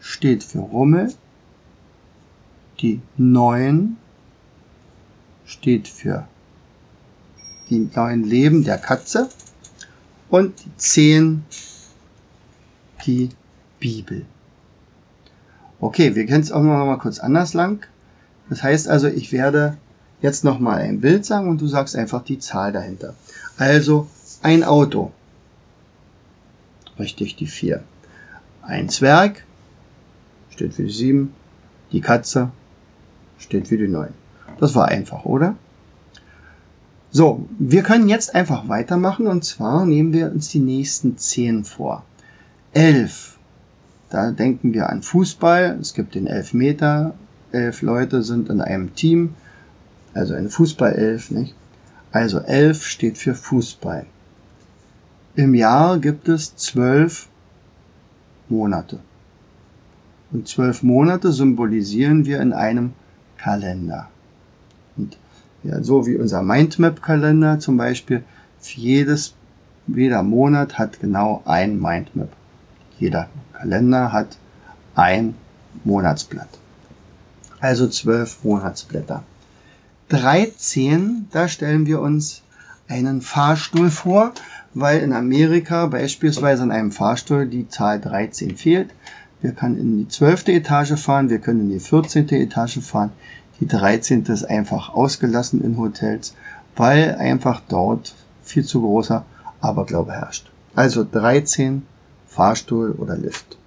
steht 0.00 0.44
für 0.44 0.60
Rummel. 0.60 1.12
Die 2.80 3.00
neun 3.16 3.96
steht 5.44 5.88
für 5.88 6.26
die 7.68 7.90
neuen 7.94 8.24
Leben 8.24 8.64
der 8.64 8.78
Katze. 8.78 9.28
Und 10.30 10.64
die 10.64 10.76
zehn 10.76 11.44
die 13.04 13.30
Bibel. 13.80 14.24
Okay, 15.82 16.14
wir 16.14 16.26
können 16.26 16.42
es 16.42 16.52
auch 16.52 16.62
noch 16.62 16.86
mal 16.86 16.98
kurz 16.98 17.18
anders 17.18 17.54
lang. 17.54 17.84
Das 18.48 18.62
heißt 18.62 18.86
also, 18.86 19.08
ich 19.08 19.32
werde 19.32 19.76
jetzt 20.20 20.44
noch 20.44 20.60
mal 20.60 20.78
ein 20.78 21.00
Bild 21.00 21.26
sagen 21.26 21.48
und 21.48 21.60
du 21.60 21.66
sagst 21.66 21.96
einfach 21.96 22.22
die 22.22 22.38
Zahl 22.38 22.70
dahinter. 22.70 23.14
Also 23.56 24.06
ein 24.42 24.62
Auto. 24.62 25.10
Richtig, 27.00 27.34
die 27.34 27.48
4. 27.48 27.82
Ein 28.62 28.90
Zwerg 28.90 29.44
steht 30.50 30.74
für 30.74 30.84
die 30.84 30.92
7. 30.92 31.34
Die 31.90 32.00
Katze 32.00 32.52
steht 33.38 33.66
für 33.66 33.76
die 33.76 33.88
9. 33.88 34.10
Das 34.60 34.76
war 34.76 34.86
einfach, 34.86 35.24
oder? 35.24 35.56
So, 37.10 37.48
wir 37.58 37.82
können 37.82 38.08
jetzt 38.08 38.36
einfach 38.36 38.68
weitermachen 38.68 39.26
und 39.26 39.44
zwar 39.44 39.84
nehmen 39.84 40.12
wir 40.12 40.30
uns 40.30 40.48
die 40.48 40.60
nächsten 40.60 41.18
10 41.18 41.64
vor. 41.64 42.04
11 42.72 43.32
da 44.12 44.30
denken 44.30 44.74
wir 44.74 44.90
an 44.90 45.02
Fußball. 45.02 45.78
Es 45.80 45.94
gibt 45.94 46.14
den 46.14 46.26
Elfmeter. 46.26 47.14
Elf 47.50 47.80
Leute 47.80 48.22
sind 48.22 48.50
in 48.50 48.60
einem 48.60 48.94
Team. 48.94 49.34
Also 50.12 50.34
ein 50.34 50.50
Fußballelf, 50.50 51.30
nicht? 51.30 51.54
Also 52.10 52.40
elf 52.40 52.84
steht 52.84 53.16
für 53.16 53.34
Fußball. 53.34 54.04
Im 55.34 55.54
Jahr 55.54 55.98
gibt 55.98 56.28
es 56.28 56.54
zwölf 56.56 57.28
Monate. 58.50 58.98
Und 60.30 60.46
zwölf 60.46 60.82
Monate 60.82 61.32
symbolisieren 61.32 62.26
wir 62.26 62.40
in 62.42 62.52
einem 62.52 62.92
Kalender. 63.38 64.08
Und 64.98 65.16
ja, 65.62 65.82
so 65.82 66.06
wie 66.06 66.16
unser 66.16 66.42
Mindmap-Kalender 66.42 67.60
zum 67.60 67.78
Beispiel, 67.78 68.24
jedes, 68.62 69.34
jeder 69.86 70.22
Monat 70.22 70.78
hat 70.78 71.00
genau 71.00 71.40
ein 71.46 71.80
Mindmap. 71.80 72.28
Jeder 73.02 73.28
Kalender 73.52 74.12
hat 74.12 74.38
ein 74.94 75.34
Monatsblatt. 75.82 76.50
Also 77.58 77.88
zwölf 77.88 78.44
Monatsblätter. 78.44 79.24
13, 80.10 81.26
da 81.32 81.48
stellen 81.48 81.86
wir 81.86 82.00
uns 82.00 82.42
einen 82.86 83.20
Fahrstuhl 83.20 83.90
vor, 83.90 84.30
weil 84.72 85.00
in 85.00 85.12
Amerika 85.12 85.86
beispielsweise 85.86 86.62
in 86.62 86.70
einem 86.70 86.92
Fahrstuhl 86.92 87.48
die 87.48 87.68
Zahl 87.68 88.00
13 88.00 88.56
fehlt. 88.56 88.90
Wir 89.40 89.50
können 89.50 89.78
in 89.78 89.98
die 89.98 90.08
12. 90.08 90.46
Etage 90.48 90.92
fahren, 90.92 91.28
wir 91.28 91.40
können 91.40 91.62
in 91.62 91.70
die 91.70 91.80
14. 91.80 92.28
Etage 92.28 92.78
fahren. 92.78 93.10
Die 93.58 93.66
13. 93.66 94.26
ist 94.26 94.44
einfach 94.44 94.94
ausgelassen 94.94 95.60
in 95.60 95.76
Hotels, 95.76 96.36
weil 96.76 97.16
einfach 97.16 97.62
dort 97.68 98.14
viel 98.44 98.64
zu 98.64 98.80
großer 98.80 99.24
Aberglaube 99.60 100.12
herrscht. 100.12 100.52
Also 100.76 101.02
13 101.02 101.82
Fahrstuhl 102.32 102.92
oder 102.92 103.16
Lift. 103.16 103.58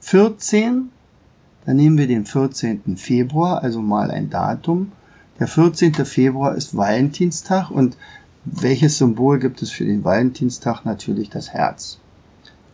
14, 0.00 0.90
dann 1.64 1.76
nehmen 1.76 1.96
wir 1.96 2.08
den 2.08 2.26
14. 2.26 2.96
Februar, 2.96 3.62
also 3.62 3.80
mal 3.80 4.10
ein 4.10 4.28
Datum. 4.28 4.90
Der 5.38 5.46
14. 5.46 5.94
Februar 6.04 6.56
ist 6.56 6.76
Valentinstag 6.76 7.70
und 7.70 7.96
welches 8.44 8.98
Symbol 8.98 9.38
gibt 9.38 9.62
es 9.62 9.70
für 9.70 9.84
den 9.84 10.02
Valentinstag? 10.02 10.84
Natürlich 10.84 11.30
das 11.30 11.50
Herz. 11.50 12.00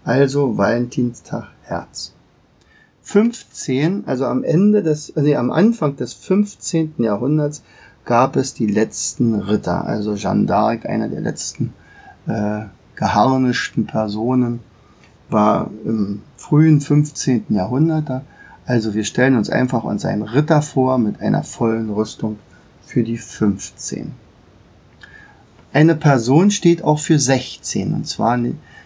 Also 0.02 0.56
Valentinstag 0.56 1.48
Herz. 1.62 2.14
15, 3.02 4.04
also 4.06 4.24
am 4.24 4.44
Ende 4.44 4.82
des, 4.82 5.12
nee, 5.16 5.36
am 5.36 5.50
Anfang 5.50 5.96
des 5.96 6.14
15. 6.14 6.94
Jahrhunderts 6.98 7.62
gab 8.06 8.36
es 8.36 8.54
die 8.54 8.66
letzten 8.66 9.34
Ritter, 9.34 9.84
also 9.84 10.14
Jeanne 10.14 10.46
d'Arc, 10.46 10.86
einer 10.86 11.08
der 11.08 11.20
letzten 11.20 11.74
äh, 12.26 12.64
geharnischten 12.96 13.86
Personen, 13.86 14.60
war 15.30 15.70
im 15.84 16.22
frühen 16.36 16.80
15. 16.80 17.46
Jahrhundert. 17.50 18.22
Also 18.66 18.94
wir 18.94 19.04
stellen 19.04 19.36
uns 19.36 19.50
einfach 19.50 19.84
uns 19.84 20.04
einen 20.04 20.22
Ritter 20.22 20.62
vor 20.62 20.98
mit 20.98 21.20
einer 21.20 21.42
vollen 21.42 21.90
Rüstung 21.90 22.38
für 22.84 23.02
die 23.02 23.18
15. 23.18 24.12
Eine 25.72 25.94
Person 25.94 26.50
steht 26.50 26.82
auch 26.82 26.98
für 26.98 27.18
16. 27.18 27.94
Und 27.94 28.06
zwar 28.06 28.38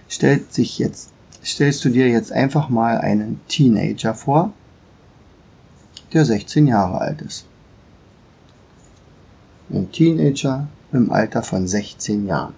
stellt 0.09 0.53
sich 0.53 0.79
jetzt, 0.79 1.11
stellst 1.45 1.85
du 1.85 1.89
dir 1.89 2.09
jetzt 2.09 2.33
einfach 2.33 2.69
mal 2.69 2.99
einen 2.99 3.41
Teenager 3.49 4.15
vor, 4.15 4.53
der 6.13 6.25
16 6.25 6.67
Jahre 6.67 7.01
alt 7.01 7.23
ist. 7.23 7.47
Ein 9.71 9.91
Teenager 9.91 10.69
im 10.93 11.11
Alter 11.11 11.43
von 11.43 11.67
16 11.67 12.27
Jahren. 12.27 12.55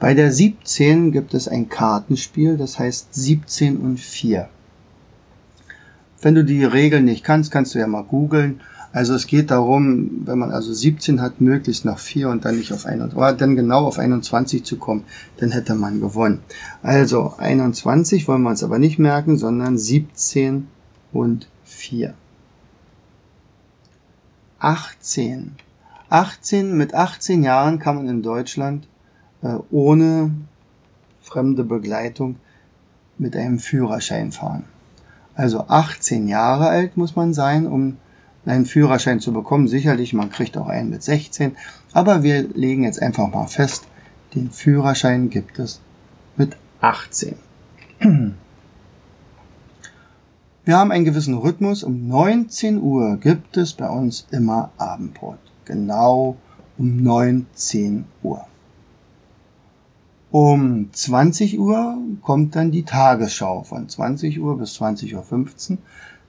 Bei 0.00 0.14
der 0.14 0.32
17 0.32 1.12
gibt 1.12 1.34
es 1.34 1.46
ein 1.46 1.68
Kartenspiel, 1.68 2.56
das 2.56 2.78
heißt 2.78 3.14
17 3.14 3.76
und 3.76 4.00
4. 4.00 4.48
Wenn 6.22 6.34
du 6.34 6.42
die 6.42 6.64
Regeln 6.64 7.04
nicht 7.04 7.22
kannst, 7.22 7.50
kannst 7.50 7.74
du 7.74 7.78
ja 7.78 7.86
mal 7.86 8.04
googeln. 8.04 8.62
Also 8.92 9.14
es 9.14 9.26
geht 9.26 9.50
darum, 9.50 10.22
wenn 10.24 10.38
man 10.38 10.52
also 10.52 10.72
17 10.72 11.20
hat, 11.20 11.42
möglichst 11.42 11.84
noch 11.84 11.98
4 11.98 12.30
und 12.30 12.46
dann 12.46 12.56
nicht 12.56 12.72
auf 12.72 12.86
21, 12.86 13.16
oder 13.16 13.34
dann 13.34 13.56
genau 13.56 13.84
auf 13.84 13.98
21 13.98 14.64
zu 14.64 14.78
kommen, 14.78 15.04
dann 15.36 15.52
hätte 15.52 15.74
man 15.74 16.00
gewonnen. 16.00 16.40
Also 16.82 17.34
21 17.36 18.26
wollen 18.26 18.42
wir 18.42 18.50
uns 18.50 18.64
aber 18.64 18.78
nicht 18.78 18.98
merken, 18.98 19.36
sondern 19.36 19.76
17 19.76 20.66
und 21.12 21.46
4. 21.64 22.14
18. 24.60 25.52
18, 26.08 26.74
mit 26.74 26.94
18 26.94 27.42
Jahren 27.42 27.78
kann 27.78 27.96
man 27.96 28.08
in 28.08 28.22
Deutschland 28.22 28.88
äh, 29.42 29.56
ohne 29.70 30.30
fremde 31.22 31.64
Begleitung 31.64 32.36
mit 33.18 33.36
einem 33.36 33.58
Führerschein 33.58 34.32
fahren. 34.32 34.64
Also 35.34 35.66
18 35.68 36.28
Jahre 36.28 36.68
alt 36.68 36.96
muss 36.96 37.16
man 37.16 37.34
sein, 37.34 37.66
um 37.66 37.96
einen 38.46 38.66
Führerschein 38.66 39.20
zu 39.20 39.32
bekommen. 39.32 39.68
Sicherlich, 39.68 40.12
man 40.12 40.30
kriegt 40.30 40.56
auch 40.56 40.68
einen 40.68 40.90
mit 40.90 41.02
16. 41.02 41.56
Aber 41.92 42.22
wir 42.22 42.42
legen 42.48 42.84
jetzt 42.84 43.00
einfach 43.00 43.32
mal 43.32 43.46
fest, 43.46 43.84
den 44.34 44.50
Führerschein 44.50 45.30
gibt 45.30 45.58
es 45.58 45.80
mit 46.36 46.56
18. 46.80 47.36
Wir 50.62 50.76
haben 50.76 50.92
einen 50.92 51.04
gewissen 51.04 51.34
Rhythmus. 51.34 51.82
Um 51.82 52.06
19 52.06 52.80
Uhr 52.80 53.16
gibt 53.16 53.56
es 53.56 53.72
bei 53.72 53.88
uns 53.88 54.26
immer 54.30 54.70
Abendbrot. 54.76 55.38
Genau 55.64 56.36
um 56.78 57.02
19 57.02 58.04
Uhr. 58.22 58.46
Um 60.32 60.90
20 60.92 61.58
Uhr 61.58 61.98
kommt 62.22 62.54
dann 62.54 62.70
die 62.70 62.84
Tagesschau 62.84 63.64
von 63.64 63.88
20 63.88 64.40
Uhr 64.40 64.58
bis 64.58 64.80
20.15 64.80 65.72
Uhr. 65.72 65.78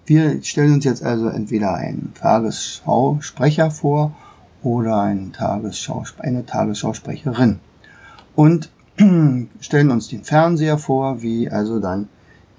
Wir 0.08 0.43
stellen 0.43 0.74
uns 0.74 0.86
jetzt 0.86 1.03
also 1.03 1.27
entweder 1.27 1.75
einen 1.75 2.12
Tagesschausprecher 2.15 3.70
vor 3.70 4.15
oder 4.63 5.01
eine, 5.01 5.31
Tagesschau, 5.31 6.03
eine 6.17 6.48
Tagesschausprecherin 6.48 7.60
und 8.36 8.72
stellen 9.60 9.91
uns 9.91 10.08
den 10.08 10.24
Fernseher 10.24 10.79
vor, 10.79 11.22
wie 11.22 11.50
also 11.50 11.79
dann 11.79 12.10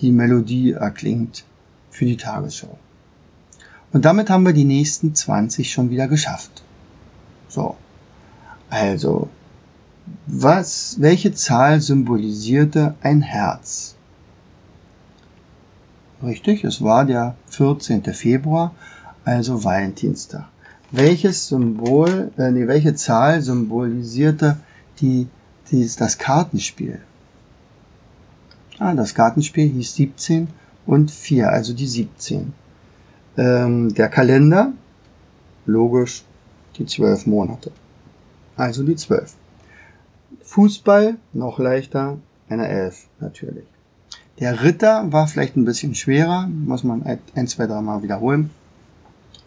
die 0.00 0.12
Melodie 0.12 0.72
erklingt 0.72 1.44
für 1.90 2.04
die 2.04 2.16
Tagesschau. 2.16 2.78
Und 3.92 4.04
damit 4.04 4.30
haben 4.30 4.46
wir 4.46 4.52
die 4.52 4.64
nächsten 4.64 5.14
20 5.16 5.72
schon 5.72 5.90
wieder 5.90 6.06
geschafft. 6.06 6.62
So. 7.48 7.76
Also 8.70 9.28
was, 10.26 10.96
welche 11.00 11.32
Zahl 11.32 11.80
symbolisierte 11.80 12.94
ein 13.02 13.22
Herz? 13.22 13.94
Richtig, 16.22 16.64
es 16.64 16.82
war 16.82 17.04
der 17.04 17.34
14. 17.48 18.04
Februar, 18.14 18.74
also 19.24 19.64
Valentinstag. 19.64 20.44
Welches 20.90 21.48
Symbol, 21.48 22.30
äh, 22.36 22.50
nee, 22.50 22.66
welche 22.66 22.94
Zahl 22.94 23.40
symbolisierte 23.42 24.58
die, 25.00 25.26
die, 25.70 25.90
das 25.98 26.18
Kartenspiel? 26.18 27.00
Ah, 28.78 28.94
das 28.94 29.14
Kartenspiel 29.14 29.68
hieß 29.68 29.94
17 29.94 30.48
und 30.86 31.10
4, 31.10 31.50
also 31.50 31.72
die 31.72 31.86
17. 31.86 32.52
Ähm, 33.36 33.94
der 33.94 34.08
Kalender, 34.08 34.72
logisch, 35.66 36.24
die 36.76 36.86
12 36.86 37.26
Monate. 37.26 37.72
Also 38.56 38.82
die 38.82 38.96
12. 38.96 39.34
Fußball 40.42 41.16
noch 41.32 41.58
leichter, 41.58 42.18
eine 42.48 42.68
Elf 42.68 43.06
natürlich. 43.20 43.66
Der 44.38 44.62
Ritter 44.62 45.12
war 45.12 45.28
vielleicht 45.28 45.56
ein 45.56 45.64
bisschen 45.64 45.94
schwerer, 45.94 46.48
muss 46.48 46.84
man 46.84 47.02
ein, 47.34 47.46
zwei, 47.46 47.66
drei 47.66 47.80
Mal 47.80 48.02
wiederholen. 48.02 48.50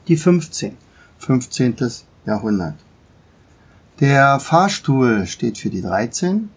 Die 0.08 0.18
15, 0.18 0.78
15. 1.20 1.76
Jahrhundert. 2.26 2.76
Der 4.00 4.40
Fahrstuhl 4.40 5.26
steht 5.26 5.58
für 5.58 5.70
die 5.70 5.82
13. 5.82 6.50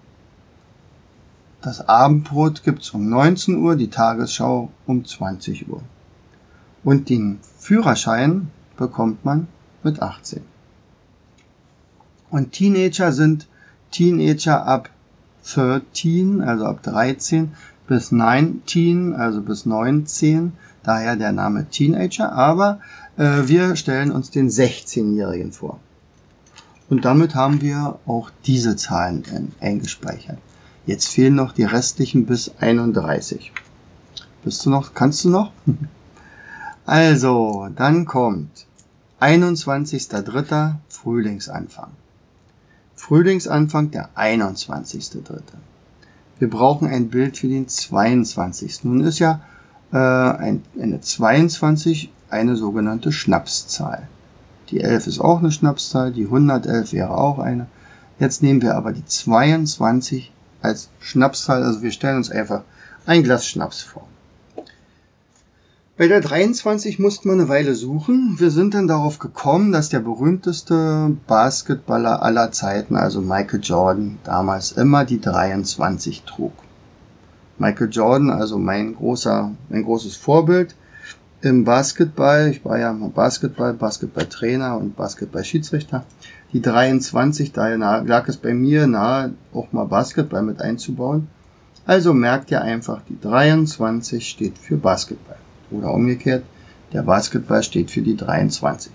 Das 1.60 1.88
Abendbrot 1.88 2.62
gibt's 2.62 2.90
um 2.90 3.08
19 3.08 3.56
Uhr, 3.56 3.76
die 3.76 3.90
Tagesschau 3.90 4.70
um 4.86 5.04
20 5.04 5.68
Uhr. 5.68 5.82
Und 6.84 7.08
den 7.08 7.40
Führerschein 7.58 8.50
bekommt 8.76 9.24
man 9.24 9.48
mit 9.82 10.00
18. 10.00 10.42
Und 12.30 12.52
Teenager 12.52 13.12
sind 13.12 13.48
Teenager 13.90 14.66
ab 14.66 14.90
13, 15.52 16.42
also 16.42 16.66
ab 16.66 16.82
13, 16.82 17.52
bis 17.86 18.12
19, 18.12 19.14
also 19.14 19.40
bis 19.40 19.66
19, 19.66 20.52
daher 20.82 21.16
der 21.16 21.32
Name 21.32 21.68
Teenager, 21.70 22.32
aber 22.32 22.80
äh, 23.16 23.46
wir 23.46 23.76
stellen 23.76 24.10
uns 24.10 24.30
den 24.30 24.50
16-Jährigen 24.50 25.52
vor. 25.52 25.80
Und 26.88 27.04
damit 27.04 27.34
haben 27.34 27.60
wir 27.60 27.98
auch 28.06 28.30
diese 28.46 28.76
Zahlen 28.76 29.52
eingespeichert. 29.60 30.38
Jetzt 30.86 31.08
fehlen 31.08 31.34
noch 31.34 31.52
die 31.52 31.64
restlichen 31.64 32.24
bis 32.24 32.50
31. 32.60 33.52
Bist 34.42 34.64
du 34.64 34.70
noch? 34.70 34.94
Kannst 34.94 35.24
du 35.24 35.30
noch? 35.30 35.52
Also, 36.86 37.68
dann 37.76 38.06
kommt 38.06 38.66
21.03. 39.20 40.76
Frühlingsanfang. 40.88 41.90
Frühlingsanfang 42.98 43.92
der 43.92 44.10
21.3. 44.16 45.40
Wir 46.40 46.50
brauchen 46.50 46.88
ein 46.88 47.08
Bild 47.08 47.38
für 47.38 47.46
den 47.46 47.68
22. 47.68 48.82
Nun 48.84 49.02
ist 49.02 49.20
ja 49.20 49.40
äh, 49.92 49.96
ein, 49.96 50.64
eine 50.78 51.00
22 51.00 52.10
eine 52.28 52.56
sogenannte 52.56 53.12
Schnapszahl. 53.12 54.08
Die 54.70 54.80
11 54.80 55.06
ist 55.06 55.20
auch 55.20 55.38
eine 55.38 55.52
Schnapszahl, 55.52 56.12
die 56.12 56.24
111 56.24 56.92
wäre 56.92 57.16
auch 57.16 57.38
eine. 57.38 57.68
Jetzt 58.18 58.42
nehmen 58.42 58.62
wir 58.62 58.74
aber 58.74 58.92
die 58.92 59.06
22 59.06 60.32
als 60.60 60.90
Schnapszahl, 60.98 61.62
also 61.62 61.82
wir 61.82 61.92
stellen 61.92 62.16
uns 62.16 62.32
einfach 62.32 62.62
ein 63.06 63.22
Glas 63.22 63.46
Schnaps 63.46 63.80
vor. 63.80 64.07
Bei 65.98 66.06
der 66.06 66.20
23 66.20 67.00
mussten 67.00 67.28
wir 67.28 67.32
eine 67.32 67.48
Weile 67.48 67.74
suchen. 67.74 68.36
Wir 68.38 68.52
sind 68.52 68.72
dann 68.74 68.86
darauf 68.86 69.18
gekommen, 69.18 69.72
dass 69.72 69.88
der 69.88 69.98
berühmteste 69.98 71.16
Basketballer 71.26 72.22
aller 72.22 72.52
Zeiten, 72.52 72.94
also 72.94 73.20
Michael 73.20 73.58
Jordan, 73.64 74.18
damals 74.22 74.70
immer 74.70 75.04
die 75.04 75.20
23 75.20 76.22
trug. 76.22 76.52
Michael 77.58 77.88
Jordan, 77.90 78.30
also 78.30 78.58
mein 78.58 78.94
großer, 78.94 79.50
mein 79.70 79.82
großes 79.82 80.14
Vorbild 80.14 80.76
im 81.42 81.64
Basketball. 81.64 82.46
Ich 82.46 82.64
war 82.64 82.78
ja 82.78 82.92
Basketball, 82.92 83.74
Basketballtrainer 83.74 84.76
und 84.78 84.94
Basketballschiedsrichter. 84.94 86.04
Die 86.52 86.62
23, 86.62 87.50
daher 87.50 87.76
lag 87.76 88.28
es 88.28 88.36
bei 88.36 88.54
mir 88.54 88.86
nahe, 88.86 89.32
auch 89.52 89.72
mal 89.72 89.86
Basketball 89.86 90.44
mit 90.44 90.62
einzubauen. 90.62 91.26
Also 91.86 92.14
merkt 92.14 92.52
ihr 92.52 92.62
einfach, 92.62 93.02
die 93.08 93.18
23 93.20 94.28
steht 94.28 94.58
für 94.58 94.76
Basketball. 94.76 95.38
Oder 95.70 95.92
umgekehrt, 95.92 96.44
der 96.92 97.02
Basketball 97.02 97.62
steht 97.62 97.90
für 97.90 98.02
die 98.02 98.16
23. 98.16 98.92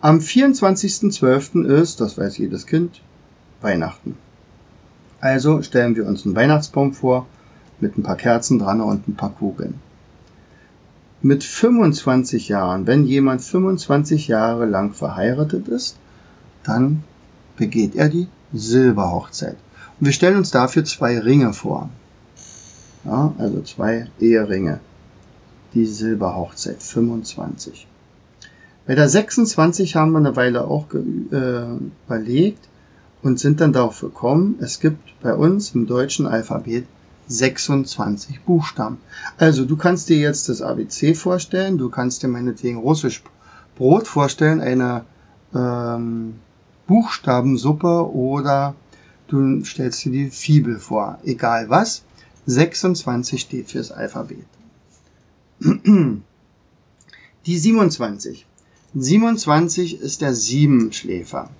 Am 0.00 0.18
24.12. 0.18 1.64
ist, 1.64 2.00
das 2.00 2.18
weiß 2.18 2.38
jedes 2.38 2.66
Kind, 2.66 3.00
Weihnachten. 3.60 4.16
Also 5.20 5.62
stellen 5.62 5.94
wir 5.94 6.06
uns 6.06 6.26
einen 6.26 6.34
Weihnachtsbaum 6.34 6.92
vor 6.92 7.26
mit 7.80 7.96
ein 7.96 8.02
paar 8.02 8.16
Kerzen 8.16 8.58
dran 8.58 8.80
und 8.80 9.06
ein 9.06 9.14
paar 9.14 9.32
Kugeln. 9.32 9.74
Mit 11.20 11.44
25 11.44 12.48
Jahren, 12.48 12.88
wenn 12.88 13.06
jemand 13.06 13.42
25 13.42 14.26
Jahre 14.26 14.66
lang 14.66 14.92
verheiratet 14.92 15.68
ist, 15.68 15.96
dann 16.64 17.04
begeht 17.56 17.94
er 17.94 18.08
die 18.08 18.26
Silberhochzeit. 18.52 19.56
Und 20.00 20.06
wir 20.06 20.12
stellen 20.12 20.38
uns 20.38 20.50
dafür 20.50 20.84
zwei 20.84 21.20
Ringe 21.20 21.52
vor. 21.52 21.90
Ja, 23.04 23.32
also 23.38 23.62
zwei 23.62 24.08
Eheringe. 24.18 24.80
Die 25.74 25.86
Silberhochzeit, 25.86 26.82
25. 26.82 27.86
Bei 28.86 28.94
der 28.94 29.08
26 29.08 29.96
haben 29.96 30.12
wir 30.12 30.18
eine 30.18 30.36
Weile 30.36 30.64
auch 30.64 30.86
äh, 30.92 31.78
überlegt 32.06 32.68
und 33.22 33.38
sind 33.38 33.60
dann 33.60 33.72
darauf 33.72 34.00
gekommen, 34.00 34.56
es 34.60 34.80
gibt 34.80 34.98
bei 35.22 35.34
uns 35.34 35.74
im 35.74 35.86
deutschen 35.86 36.26
Alphabet 36.26 36.84
26 37.28 38.40
Buchstaben. 38.40 38.98
Also 39.38 39.64
du 39.64 39.76
kannst 39.76 40.08
dir 40.08 40.18
jetzt 40.18 40.48
das 40.48 40.60
ABC 40.60 41.14
vorstellen, 41.14 41.78
du 41.78 41.88
kannst 41.88 42.22
dir 42.22 42.28
meinetwegen 42.28 42.78
russisch 42.78 43.22
Brot 43.76 44.06
vorstellen, 44.06 44.60
eine 44.60 45.04
ähm, 45.54 46.34
Buchstabensuppe 46.86 48.12
oder 48.12 48.74
du 49.28 49.64
stellst 49.64 50.04
dir 50.04 50.12
die 50.12 50.30
Fibel 50.30 50.78
vor. 50.78 51.18
Egal 51.24 51.70
was, 51.70 52.02
26 52.46 53.40
steht 53.40 53.70
fürs 53.70 53.92
Alphabet. 53.92 54.44
Die 57.46 57.58
27. 57.58 58.46
27 58.94 60.00
ist 60.00 60.20
der 60.20 60.34
Siebenschläfer. 60.34 61.50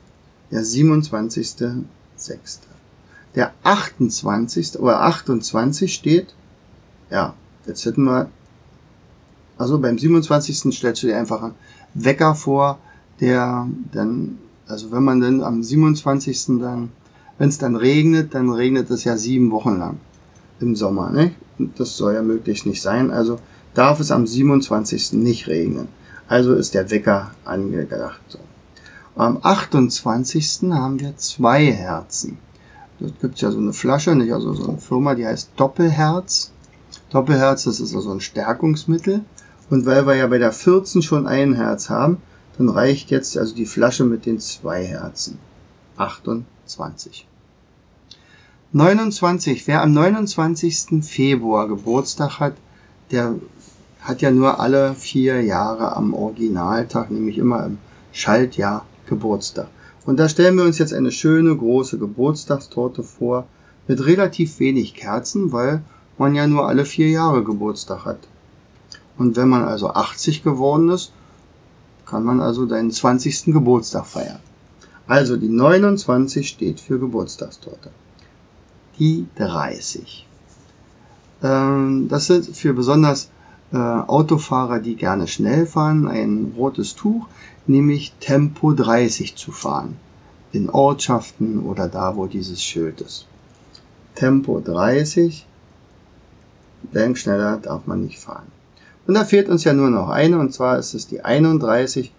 Der 0.50 0.62
27.6. 0.62 1.84
Der 3.34 3.52
28. 3.62 4.78
oder 4.78 5.02
28 5.02 5.94
steht, 5.94 6.34
ja, 7.10 7.34
jetzt 7.66 7.86
hätten 7.86 8.04
wir, 8.04 8.28
also 9.56 9.78
beim 9.78 9.98
27. 9.98 10.74
stellst 10.74 11.02
du 11.02 11.06
dir 11.06 11.18
einfach 11.18 11.42
einen 11.42 11.54
Wecker 11.94 12.34
vor, 12.34 12.78
der 13.20 13.68
dann, 13.92 14.38
also 14.66 14.92
wenn 14.92 15.04
man 15.04 15.20
dann 15.20 15.42
am 15.42 15.62
27. 15.62 16.58
dann, 16.60 16.90
wenn 17.38 17.48
es 17.48 17.58
dann 17.58 17.76
regnet, 17.76 18.34
dann 18.34 18.50
regnet 18.50 18.90
es 18.90 19.04
ja 19.04 19.16
sieben 19.16 19.50
Wochen 19.50 19.78
lang 19.78 19.98
im 20.60 20.76
Sommer, 20.76 21.10
ne? 21.10 21.32
Das 21.76 21.96
soll 21.96 22.14
ja 22.14 22.22
möglichst 22.22 22.66
nicht 22.66 22.82
sein, 22.82 23.10
also 23.10 23.38
darf 23.74 24.00
es 24.00 24.10
am 24.10 24.26
27. 24.26 25.14
nicht 25.14 25.48
regnen. 25.48 25.88
Also 26.28 26.54
ist 26.54 26.74
der 26.74 26.90
Wecker 26.90 27.32
angedacht. 27.44 28.38
Am 29.16 29.38
28. 29.42 30.70
haben 30.70 31.00
wir 31.00 31.16
zwei 31.16 31.70
Herzen. 31.70 32.38
Dort 32.98 33.20
gibt 33.20 33.34
es 33.34 33.40
ja 33.40 33.50
so 33.50 33.58
eine 33.58 33.72
Flasche, 33.72 34.14
nicht? 34.14 34.32
also 34.32 34.54
so 34.54 34.68
eine 34.68 34.78
Firma, 34.78 35.14
die 35.14 35.26
heißt 35.26 35.50
Doppelherz. 35.56 36.52
Doppelherz, 37.10 37.64
das 37.64 37.80
ist 37.80 37.94
also 37.94 38.12
ein 38.12 38.20
Stärkungsmittel. 38.20 39.24
Und 39.68 39.86
weil 39.86 40.06
wir 40.06 40.14
ja 40.14 40.26
bei 40.26 40.38
der 40.38 40.52
14 40.52 41.02
schon 41.02 41.26
ein 41.26 41.54
Herz 41.54 41.90
haben, 41.90 42.18
dann 42.58 42.68
reicht 42.68 43.10
jetzt 43.10 43.36
also 43.36 43.54
die 43.54 43.66
Flasche 43.66 44.04
mit 44.04 44.26
den 44.26 44.38
zwei 44.38 44.84
Herzen. 44.84 45.38
28. 45.96 47.26
29. 48.72 49.66
Wer 49.66 49.82
am 49.82 49.92
29. 49.92 51.04
Februar 51.04 51.68
Geburtstag 51.68 52.40
hat, 52.40 52.54
der 53.10 53.34
hat 54.02 54.20
ja 54.20 54.30
nur 54.30 54.60
alle 54.60 54.94
vier 54.94 55.42
Jahre 55.42 55.96
am 55.96 56.12
Originaltag, 56.12 57.10
nämlich 57.10 57.38
immer 57.38 57.64
im 57.64 57.78
Schaltjahr 58.12 58.84
Geburtstag. 59.06 59.68
Und 60.04 60.18
da 60.18 60.28
stellen 60.28 60.56
wir 60.56 60.64
uns 60.64 60.78
jetzt 60.78 60.92
eine 60.92 61.12
schöne 61.12 61.56
große 61.56 61.98
Geburtstagstorte 61.98 63.04
vor 63.04 63.46
mit 63.86 64.04
relativ 64.04 64.58
wenig 64.58 64.94
Kerzen, 64.94 65.52
weil 65.52 65.82
man 66.18 66.34
ja 66.34 66.46
nur 66.46 66.66
alle 66.66 66.84
vier 66.84 67.10
Jahre 67.10 67.44
Geburtstag 67.44 68.04
hat. 68.04 68.18
Und 69.18 69.36
wenn 69.36 69.48
man 69.48 69.64
also 69.64 69.90
80 69.90 70.42
geworden 70.42 70.88
ist, 70.88 71.12
kann 72.06 72.24
man 72.24 72.40
also 72.40 72.66
deinen 72.66 72.90
20. 72.90 73.44
Geburtstag 73.46 74.06
feiern. 74.06 74.40
Also 75.06 75.36
die 75.36 75.48
29 75.48 76.48
steht 76.48 76.80
für 76.80 76.98
Geburtstagstorte. 76.98 77.90
Die 78.98 79.26
30. 79.36 80.26
Ähm, 81.42 82.08
das 82.08 82.26
sind 82.26 82.56
für 82.56 82.72
besonders 82.72 83.30
äh, 83.72 83.76
Autofahrer, 83.76 84.80
die 84.80 84.96
gerne 84.96 85.26
schnell 85.26 85.66
fahren, 85.66 86.06
ein 86.06 86.52
rotes 86.56 86.94
Tuch, 86.94 87.26
nämlich 87.66 88.12
Tempo 88.20 88.72
30 88.72 89.36
zu 89.36 89.52
fahren. 89.52 89.96
In 90.52 90.68
Ortschaften 90.68 91.60
oder 91.60 91.88
da, 91.88 92.16
wo 92.16 92.26
dieses 92.26 92.62
Schild 92.62 93.00
ist. 93.00 93.26
Tempo 94.14 94.60
30, 94.60 95.46
denn 96.94 97.16
schneller 97.16 97.56
darf 97.56 97.86
man 97.86 98.02
nicht 98.02 98.18
fahren. 98.18 98.46
Und 99.06 99.14
da 99.14 99.24
fehlt 99.24 99.48
uns 99.48 99.64
ja 99.64 99.72
nur 99.72 99.90
noch 99.90 100.10
eine, 100.10 100.38
und 100.38 100.52
zwar 100.52 100.78
ist 100.78 100.94
es 100.94 101.08
die 101.08 101.24
31, 101.24 102.12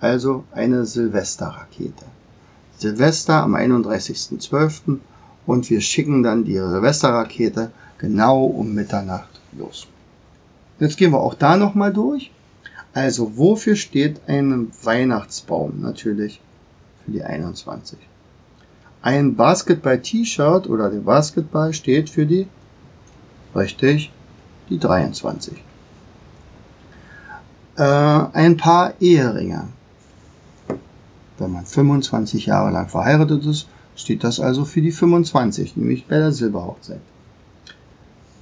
also 0.00 0.44
eine 0.52 0.84
Silvesterrakete. 0.84 2.04
Silvester 2.76 3.42
am 3.42 3.56
31.12. 3.56 4.98
und 5.46 5.70
wir 5.70 5.80
schicken 5.80 6.22
dann 6.22 6.44
die 6.44 6.54
Silvesterrakete 6.54 7.72
genau 7.98 8.44
um 8.44 8.74
Mitternacht 8.74 9.40
los. 9.56 9.88
Jetzt 10.80 10.96
gehen 10.96 11.12
wir 11.12 11.20
auch 11.20 11.34
da 11.34 11.56
nochmal 11.56 11.92
durch. 11.92 12.30
Also, 12.94 13.36
wofür 13.36 13.76
steht 13.76 14.20
ein 14.26 14.70
Weihnachtsbaum? 14.82 15.80
Natürlich 15.80 16.40
für 17.04 17.12
die 17.12 17.22
21. 17.22 17.98
Ein 19.02 19.36
Basketball-T-Shirt 19.36 20.68
oder 20.68 20.90
der 20.90 21.00
Basketball 21.00 21.72
steht 21.72 22.10
für 22.10 22.26
die, 22.26 22.48
richtig, 23.54 24.12
die 24.68 24.78
23. 24.78 25.62
Äh, 27.76 27.82
ein 27.82 28.56
paar 28.56 28.94
Eheringe. 29.00 29.68
Wenn 31.38 31.52
man 31.52 31.66
25 31.66 32.46
Jahre 32.46 32.72
lang 32.72 32.88
verheiratet 32.88 33.46
ist, 33.46 33.68
steht 33.94 34.24
das 34.24 34.40
also 34.40 34.64
für 34.64 34.82
die 34.82 34.90
25, 34.90 35.76
nämlich 35.76 36.06
bei 36.06 36.18
der 36.18 36.32
Silberhochzeit. 36.32 37.00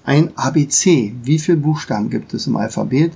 Ein 0.06 0.38
ABC. 0.38 1.16
Wie 1.24 1.40
viele 1.40 1.56
Buchstaben 1.56 2.10
gibt 2.10 2.32
es 2.32 2.46
im 2.46 2.56
Alphabet? 2.56 3.14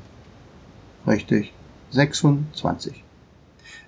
Richtig, 1.07 1.53
26. 1.93 3.05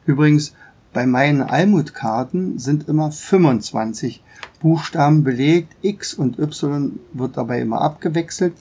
Übrigens, 0.06 0.54
bei 0.92 1.04
meinen 1.04 1.42
Almutkarten 1.42 2.60
sind 2.60 2.88
immer 2.88 3.10
25 3.10 4.22
Buchstaben 4.60 5.24
belegt. 5.24 5.74
X 5.82 6.14
und 6.14 6.38
Y 6.38 7.00
wird 7.12 7.36
dabei 7.36 7.62
immer 7.62 7.80
abgewechselt. 7.80 8.54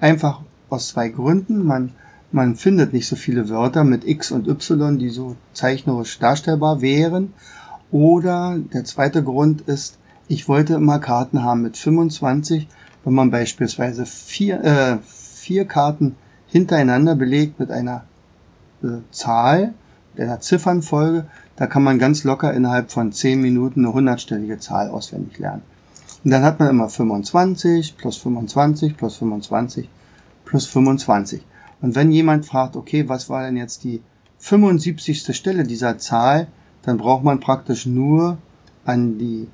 Einfach 0.00 0.40
aus 0.68 0.88
zwei 0.88 1.08
Gründen. 1.08 1.64
Man, 1.64 1.92
man 2.32 2.56
findet 2.56 2.92
nicht 2.92 3.06
so 3.06 3.14
viele 3.14 3.48
Wörter 3.48 3.84
mit 3.84 4.04
X 4.04 4.32
und 4.32 4.48
Y, 4.48 4.98
die 4.98 5.10
so 5.10 5.36
zeichnerisch 5.52 6.18
darstellbar 6.18 6.80
wären. 6.80 7.34
Oder 7.92 8.58
der 8.58 8.84
zweite 8.84 9.22
Grund 9.22 9.60
ist, 9.60 9.96
ich 10.26 10.48
wollte 10.48 10.74
immer 10.74 10.98
Karten 10.98 11.44
haben 11.44 11.62
mit 11.62 11.76
25, 11.76 12.66
wenn 13.06 13.14
man 13.14 13.30
beispielsweise 13.30 14.04
vier, 14.04 14.64
äh, 14.64 14.98
vier 15.06 15.64
Karten 15.64 16.16
hintereinander 16.48 17.14
belegt 17.14 17.60
mit 17.60 17.70
einer 17.70 18.02
äh, 18.82 18.98
Zahl, 19.12 19.74
mit 20.12 20.24
einer 20.24 20.40
Ziffernfolge, 20.40 21.26
da 21.54 21.68
kann 21.68 21.84
man 21.84 22.00
ganz 22.00 22.24
locker 22.24 22.52
innerhalb 22.52 22.90
von 22.90 23.12
10 23.12 23.40
Minuten 23.40 23.84
eine 23.84 23.94
hundertstellige 23.94 24.58
Zahl 24.58 24.90
auswendig 24.90 25.38
lernen. 25.38 25.62
Und 26.24 26.32
dann 26.32 26.42
hat 26.42 26.58
man 26.58 26.68
immer 26.68 26.88
25 26.88 27.96
plus 27.96 28.16
25 28.16 28.96
plus 28.96 29.18
25 29.18 29.88
plus 30.44 30.66
25. 30.66 31.46
Und 31.82 31.94
wenn 31.94 32.10
jemand 32.10 32.44
fragt, 32.44 32.74
okay, 32.74 33.08
was 33.08 33.30
war 33.30 33.44
denn 33.44 33.56
jetzt 33.56 33.84
die 33.84 34.02
75. 34.38 35.36
Stelle 35.36 35.62
dieser 35.62 35.98
Zahl, 35.98 36.48
dann 36.82 36.96
braucht 36.96 37.22
man 37.22 37.38
praktisch 37.38 37.86
nur 37.86 38.38
an 38.84 39.16
die 39.16 39.46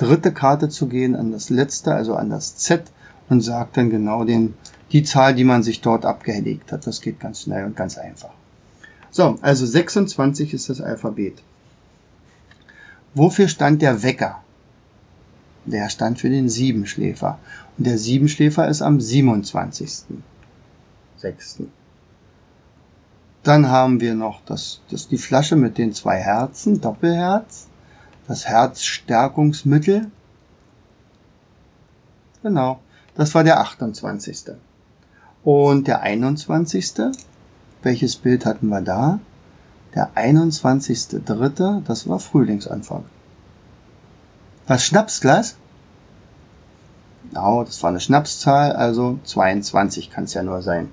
dritte 0.00 0.32
Karte 0.32 0.70
zu 0.70 0.88
gehen, 0.88 1.14
an 1.14 1.30
das 1.30 1.50
letzte, 1.50 1.94
also 1.94 2.14
an 2.14 2.30
das 2.30 2.56
Z 2.56 2.84
und 3.28 3.42
sagt 3.42 3.76
dann 3.76 3.90
genau 3.90 4.24
den, 4.24 4.54
die 4.92 5.02
Zahl, 5.02 5.34
die 5.34 5.44
man 5.44 5.62
sich 5.62 5.82
dort 5.82 6.06
abgelegt 6.06 6.72
hat. 6.72 6.86
Das 6.86 7.00
geht 7.00 7.20
ganz 7.20 7.42
schnell 7.42 7.66
und 7.66 7.76
ganz 7.76 7.98
einfach. 7.98 8.32
So, 9.10 9.38
also 9.42 9.66
26 9.66 10.54
ist 10.54 10.70
das 10.70 10.80
Alphabet. 10.80 11.42
Wofür 13.14 13.48
stand 13.48 13.82
der 13.82 14.02
Wecker? 14.02 14.42
Der 15.66 15.90
stand 15.90 16.18
für 16.18 16.30
den 16.30 16.48
Siebenschläfer. 16.48 17.38
Und 17.76 17.86
der 17.86 17.98
Siebenschläfer 17.98 18.68
ist 18.68 18.82
am 18.82 18.98
27.06. 18.98 21.66
Dann 23.42 23.68
haben 23.68 24.00
wir 24.00 24.14
noch 24.14 24.42
das, 24.44 24.80
das, 24.90 25.08
die 25.08 25.18
Flasche 25.18 25.56
mit 25.56 25.76
den 25.76 25.92
zwei 25.92 26.18
Herzen, 26.18 26.80
Doppelherz, 26.80 27.69
das 28.30 28.46
Herzstärkungsmittel. 28.46 30.08
Genau. 32.44 32.78
Das 33.16 33.34
war 33.34 33.42
der 33.42 33.58
28. 33.58 34.52
Und 35.42 35.88
der 35.88 36.02
21. 36.02 36.92
Welches 37.82 38.14
Bild 38.14 38.46
hatten 38.46 38.68
wir 38.68 38.82
da? 38.82 39.18
Der 39.96 40.12
21.3., 40.14 41.82
das 41.82 42.08
war 42.08 42.20
Frühlingsanfang. 42.20 43.04
Das 44.68 44.84
Schnapsglas? 44.84 45.56
Genau, 47.30 47.64
das 47.64 47.82
war 47.82 47.90
eine 47.90 47.98
Schnapszahl, 47.98 48.70
also 48.72 49.18
22 49.24 50.08
kann 50.08 50.24
es 50.24 50.34
ja 50.34 50.44
nur 50.44 50.62
sein. 50.62 50.88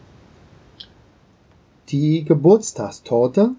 Die 1.90 2.24
Geburtstagstorte. 2.24 3.52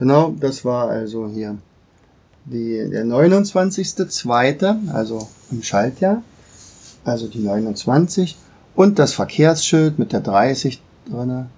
Genau, 0.00 0.34
das 0.40 0.64
war 0.64 0.88
also 0.88 1.28
hier 1.28 1.58
die, 2.46 2.88
der 2.90 3.04
29.2., 3.04 4.90
also 4.92 5.28
im 5.50 5.62
Schaltjahr, 5.62 6.22
also 7.04 7.28
die 7.28 7.40
29 7.40 8.36
und 8.74 8.98
das 8.98 9.12
Verkehrsschild 9.12 9.98
mit 9.98 10.14
der 10.14 10.20
30 10.20 10.80
drinne, 11.06 11.50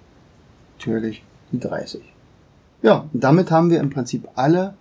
natürlich 0.77 1.23
die 1.53 1.59
30. 1.61 2.01
Ja, 2.81 3.05
damit 3.13 3.49
haben 3.49 3.69
wir 3.69 3.79
im 3.79 3.89
Prinzip 3.89 4.27
alle 4.35 4.73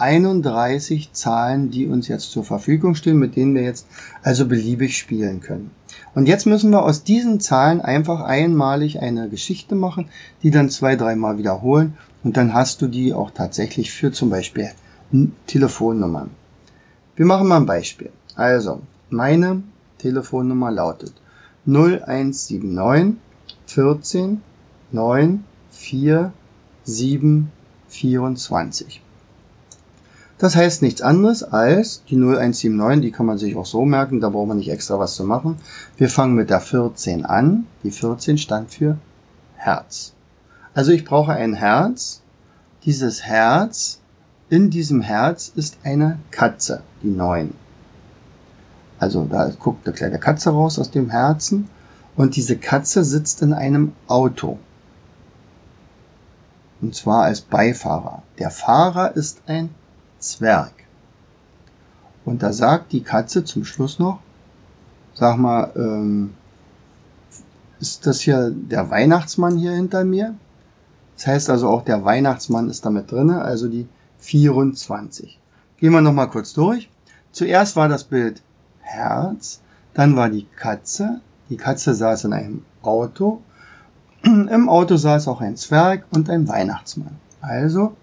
31 0.00 1.12
Zahlen, 1.12 1.70
die 1.70 1.86
uns 1.86 2.08
jetzt 2.08 2.30
zur 2.30 2.44
Verfügung 2.44 2.94
stehen, 2.94 3.18
mit 3.18 3.36
denen 3.36 3.54
wir 3.54 3.62
jetzt 3.62 3.86
also 4.22 4.46
beliebig 4.46 4.96
spielen 4.96 5.40
können. 5.40 5.70
Und 6.14 6.26
jetzt 6.26 6.46
müssen 6.46 6.70
wir 6.70 6.82
aus 6.82 7.04
diesen 7.04 7.40
Zahlen 7.40 7.80
einfach 7.80 8.20
einmalig 8.22 9.00
eine 9.00 9.28
Geschichte 9.28 9.74
machen, 9.74 10.08
die 10.42 10.50
dann 10.50 10.70
zwei, 10.70 10.96
dreimal 10.96 11.38
wiederholen 11.38 11.96
und 12.24 12.36
dann 12.36 12.54
hast 12.54 12.82
du 12.82 12.86
die 12.86 13.12
auch 13.12 13.30
tatsächlich 13.30 13.92
für 13.92 14.12
zum 14.12 14.30
Beispiel 14.30 14.70
Telefonnummern. 15.46 16.30
Wir 17.16 17.26
machen 17.26 17.48
mal 17.48 17.58
ein 17.58 17.66
Beispiel. 17.66 18.10
Also, 18.36 18.80
meine 19.10 19.62
Telefonnummer 19.98 20.70
lautet 20.70 21.12
0179 21.66 23.16
14 23.66 24.40
9 24.92 25.44
4 25.70 26.32
7 26.84 27.52
24. 27.88 29.02
Das 30.40 30.56
heißt 30.56 30.80
nichts 30.80 31.02
anderes 31.02 31.42
als 31.42 32.02
die 32.08 32.16
0179, 32.16 33.02
die 33.02 33.12
kann 33.12 33.26
man 33.26 33.36
sich 33.36 33.56
auch 33.56 33.66
so 33.66 33.84
merken, 33.84 34.20
da 34.20 34.30
braucht 34.30 34.48
man 34.48 34.56
nicht 34.56 34.70
extra 34.70 34.98
was 34.98 35.14
zu 35.14 35.24
machen. 35.24 35.58
Wir 35.98 36.08
fangen 36.08 36.34
mit 36.34 36.48
der 36.48 36.60
14 36.60 37.26
an. 37.26 37.66
Die 37.82 37.90
14 37.90 38.38
stand 38.38 38.70
für 38.70 38.96
Herz. 39.56 40.14
Also 40.72 40.92
ich 40.92 41.04
brauche 41.04 41.34
ein 41.34 41.52
Herz. 41.52 42.22
Dieses 42.86 43.22
Herz, 43.22 44.00
in 44.48 44.70
diesem 44.70 45.02
Herz 45.02 45.52
ist 45.54 45.76
eine 45.84 46.18
Katze, 46.30 46.80
die 47.02 47.10
9. 47.10 47.52
Also 48.98 49.26
da 49.30 49.50
guckt 49.58 49.86
eine 49.86 49.94
kleine 49.94 50.18
Katze 50.18 50.50
raus 50.50 50.78
aus 50.78 50.90
dem 50.90 51.10
Herzen 51.10 51.68
und 52.16 52.34
diese 52.34 52.56
Katze 52.56 53.04
sitzt 53.04 53.42
in 53.42 53.52
einem 53.52 53.92
Auto. 54.06 54.58
Und 56.80 56.94
zwar 56.94 57.24
als 57.24 57.42
Beifahrer. 57.42 58.22
Der 58.38 58.50
Fahrer 58.50 59.14
ist 59.14 59.42
ein 59.46 59.68
Zwerg. 60.20 60.72
Und 62.24 62.42
da 62.42 62.52
sagt 62.52 62.92
die 62.92 63.02
Katze 63.02 63.44
zum 63.44 63.64
Schluss 63.64 63.98
noch, 63.98 64.20
sag 65.14 65.38
mal, 65.38 65.72
ähm, 65.74 66.34
ist 67.80 68.06
das 68.06 68.20
hier 68.20 68.50
der 68.50 68.90
Weihnachtsmann 68.90 69.56
hier 69.56 69.72
hinter 69.72 70.04
mir? 70.04 70.34
Das 71.16 71.26
heißt 71.26 71.50
also 71.50 71.68
auch 71.68 71.82
der 71.82 72.04
Weihnachtsmann 72.04 72.68
ist 72.68 72.84
damit 72.84 73.10
drinne, 73.10 73.42
also 73.42 73.68
die 73.68 73.88
24. 74.18 75.38
Gehen 75.78 75.92
wir 75.92 76.00
nochmal 76.00 76.28
kurz 76.28 76.52
durch. 76.52 76.90
Zuerst 77.32 77.76
war 77.76 77.88
das 77.88 78.04
Bild 78.04 78.42
Herz, 78.80 79.60
dann 79.94 80.16
war 80.16 80.28
die 80.28 80.46
Katze. 80.56 81.20
Die 81.48 81.56
Katze 81.56 81.94
saß 81.94 82.24
in 82.24 82.32
einem 82.32 82.64
Auto. 82.82 83.40
Im 84.22 84.68
Auto 84.68 84.96
saß 84.96 85.26
auch 85.28 85.40
ein 85.40 85.56
Zwerg 85.56 86.04
und 86.10 86.28
ein 86.28 86.46
Weihnachtsmann. 86.48 87.16
Also 87.40 87.96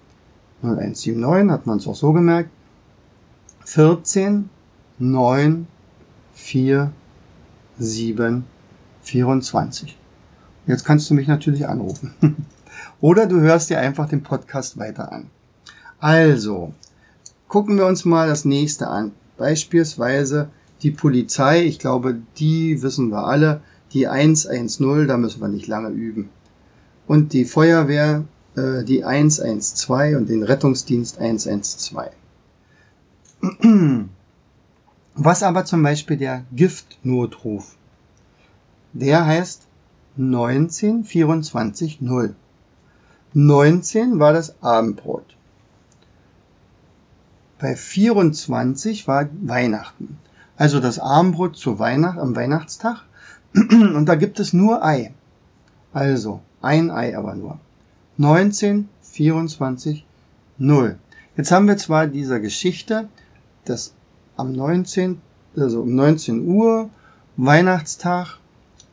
0179 0.61 1.51
hat 1.51 1.67
man 1.67 1.77
es 1.77 1.87
auch 1.87 1.95
so 1.95 2.13
gemerkt. 2.13 2.49
14, 3.65 4.49
9, 4.99 5.67
4, 6.33 6.91
7, 7.79 8.43
24. 9.01 9.97
Jetzt 10.65 10.83
kannst 10.85 11.09
du 11.09 11.13
mich 11.13 11.27
natürlich 11.27 11.67
anrufen. 11.67 12.13
Oder 13.01 13.25
du 13.25 13.39
hörst 13.39 13.69
dir 13.69 13.79
einfach 13.79 14.09
den 14.09 14.23
Podcast 14.23 14.77
weiter 14.77 15.11
an. 15.11 15.27
Also, 15.99 16.73
gucken 17.47 17.77
wir 17.77 17.85
uns 17.85 18.05
mal 18.05 18.27
das 18.27 18.45
nächste 18.45 18.87
an. 18.87 19.11
Beispielsweise 19.37 20.49
die 20.81 20.91
Polizei. 20.91 21.63
Ich 21.63 21.79
glaube, 21.79 22.17
die 22.37 22.81
wissen 22.81 23.09
wir 23.09 23.25
alle. 23.25 23.61
Die 23.93 24.07
110, 24.07 25.07
da 25.07 25.17
müssen 25.17 25.41
wir 25.41 25.47
nicht 25.47 25.67
lange 25.67 25.89
üben. 25.89 26.29
Und 27.07 27.33
die 27.33 27.45
Feuerwehr 27.45 28.25
äh, 28.57 28.83
die 28.83 29.05
112 29.05 30.17
und 30.17 30.29
den 30.29 30.43
Rettungsdienst 30.43 31.19
112. 31.19 32.11
Was 35.15 35.43
aber 35.43 35.65
zum 35.65 35.83
Beispiel 35.83 36.17
der 36.17 36.43
Giftnotruf? 36.51 37.75
Der 38.93 39.25
heißt 39.25 39.67
1924 40.17 42.01
0. 42.01 42.35
19 43.33 44.19
war 44.19 44.33
das 44.33 44.61
Abendbrot. 44.63 45.37
Bei 47.59 47.75
24 47.75 49.07
war 49.07 49.29
Weihnachten. 49.41 50.17
Also 50.55 50.79
das 50.79 50.97
Abendbrot 50.97 51.55
zu 51.55 51.77
Weihnacht, 51.77 52.17
am 52.17 52.35
Weihnachtstag. 52.35 53.03
Und 53.53 54.07
da 54.07 54.15
gibt 54.15 54.39
es 54.39 54.53
nur 54.53 54.83
Ei. 54.83 55.13
Also 55.93 56.41
ein 56.61 56.89
Ei 56.89 57.15
aber 57.15 57.35
nur. 57.35 57.59
19, 58.17 58.89
24, 59.01 60.05
0. 60.57 60.97
Jetzt 61.35 61.51
haben 61.51 61.67
wir 61.67 61.77
zwar 61.77 62.07
diese 62.07 62.41
Geschichte, 62.41 63.09
dass 63.65 63.93
am 64.35 64.53
19, 64.53 65.21
also 65.55 65.81
um 65.81 65.93
19 65.93 66.47
Uhr, 66.47 66.89
Weihnachtstag 67.35 68.39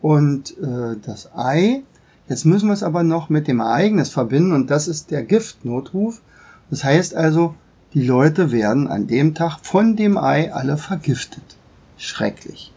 und 0.02 0.56
äh, 0.58 0.96
das 1.02 1.34
Ei. 1.34 1.82
Jetzt 2.28 2.44
müssen 2.44 2.68
wir 2.68 2.74
es 2.74 2.82
aber 2.82 3.02
noch 3.02 3.30
mit 3.30 3.48
dem 3.48 3.60
Ereignis 3.60 4.10
verbinden 4.10 4.52
und 4.52 4.70
das 4.70 4.88
ist 4.88 5.10
der 5.10 5.22
Giftnotruf. 5.22 6.20
Das 6.68 6.84
heißt 6.84 7.14
also, 7.14 7.54
die 7.94 8.06
Leute 8.06 8.52
werden 8.52 8.88
an 8.88 9.06
dem 9.06 9.34
Tag 9.34 9.58
von 9.62 9.96
dem 9.96 10.18
Ei 10.18 10.52
alle 10.52 10.76
vergiftet. 10.76 11.56
Schrecklich. 11.96 12.72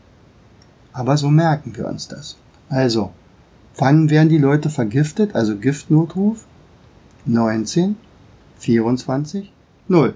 Aber 0.93 1.17
so 1.17 1.29
merken 1.29 1.75
wir 1.75 1.88
uns 1.88 2.07
das. 2.07 2.38
Also, 2.69 3.12
Wann 3.77 4.09
werden 4.09 4.29
die 4.29 4.37
Leute 4.39 4.69
vergiftet? 4.69 5.35
Also 5.35 5.57
Giftnotruf 5.57 6.45
19 7.25 7.95
24 8.59 9.51
0 9.87 10.15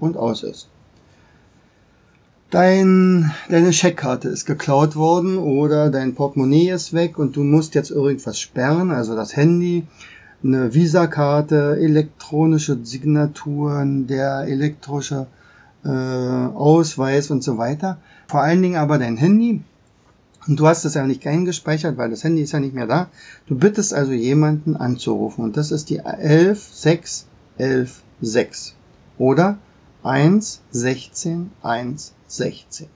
und 0.00 0.16
aus 0.16 0.42
ist. 0.42 0.68
Dein, 2.50 3.30
deine 3.50 3.74
Scheckkarte 3.74 4.28
ist 4.28 4.46
geklaut 4.46 4.96
worden 4.96 5.36
oder 5.36 5.90
dein 5.90 6.14
Portemonnaie 6.14 6.70
ist 6.70 6.94
weg 6.94 7.18
und 7.18 7.36
du 7.36 7.44
musst 7.44 7.74
jetzt 7.74 7.90
irgendwas 7.90 8.40
sperren, 8.40 8.90
also 8.90 9.14
das 9.14 9.36
Handy, 9.36 9.86
eine 10.42 10.72
Visakarte, 10.72 11.76
elektronische 11.78 12.78
Signaturen, 12.82 14.06
der 14.06 14.46
elektrische 14.48 15.26
äh, 15.84 15.88
Ausweis 15.88 17.30
und 17.30 17.44
so 17.44 17.58
weiter. 17.58 17.98
Vor 18.28 18.40
allen 18.40 18.62
Dingen 18.62 18.76
aber 18.76 18.98
dein 18.98 19.18
Handy, 19.18 19.60
und 20.48 20.58
du 20.58 20.66
hast 20.66 20.86
es 20.86 20.94
ja 20.94 21.06
nicht 21.06 21.26
eingespeichert, 21.26 21.98
weil 21.98 22.08
das 22.08 22.24
Handy 22.24 22.40
ist 22.42 22.52
ja 22.52 22.60
nicht 22.60 22.74
mehr 22.74 22.86
da. 22.86 23.10
Du 23.46 23.54
bittest 23.54 23.92
also 23.92 24.12
jemanden 24.12 24.76
anzurufen. 24.76 25.44
Und 25.44 25.58
das 25.58 25.70
ist 25.70 25.90
die 25.90 26.00
11116 26.00 28.74
Oder 29.18 29.58
116116. 30.02 32.86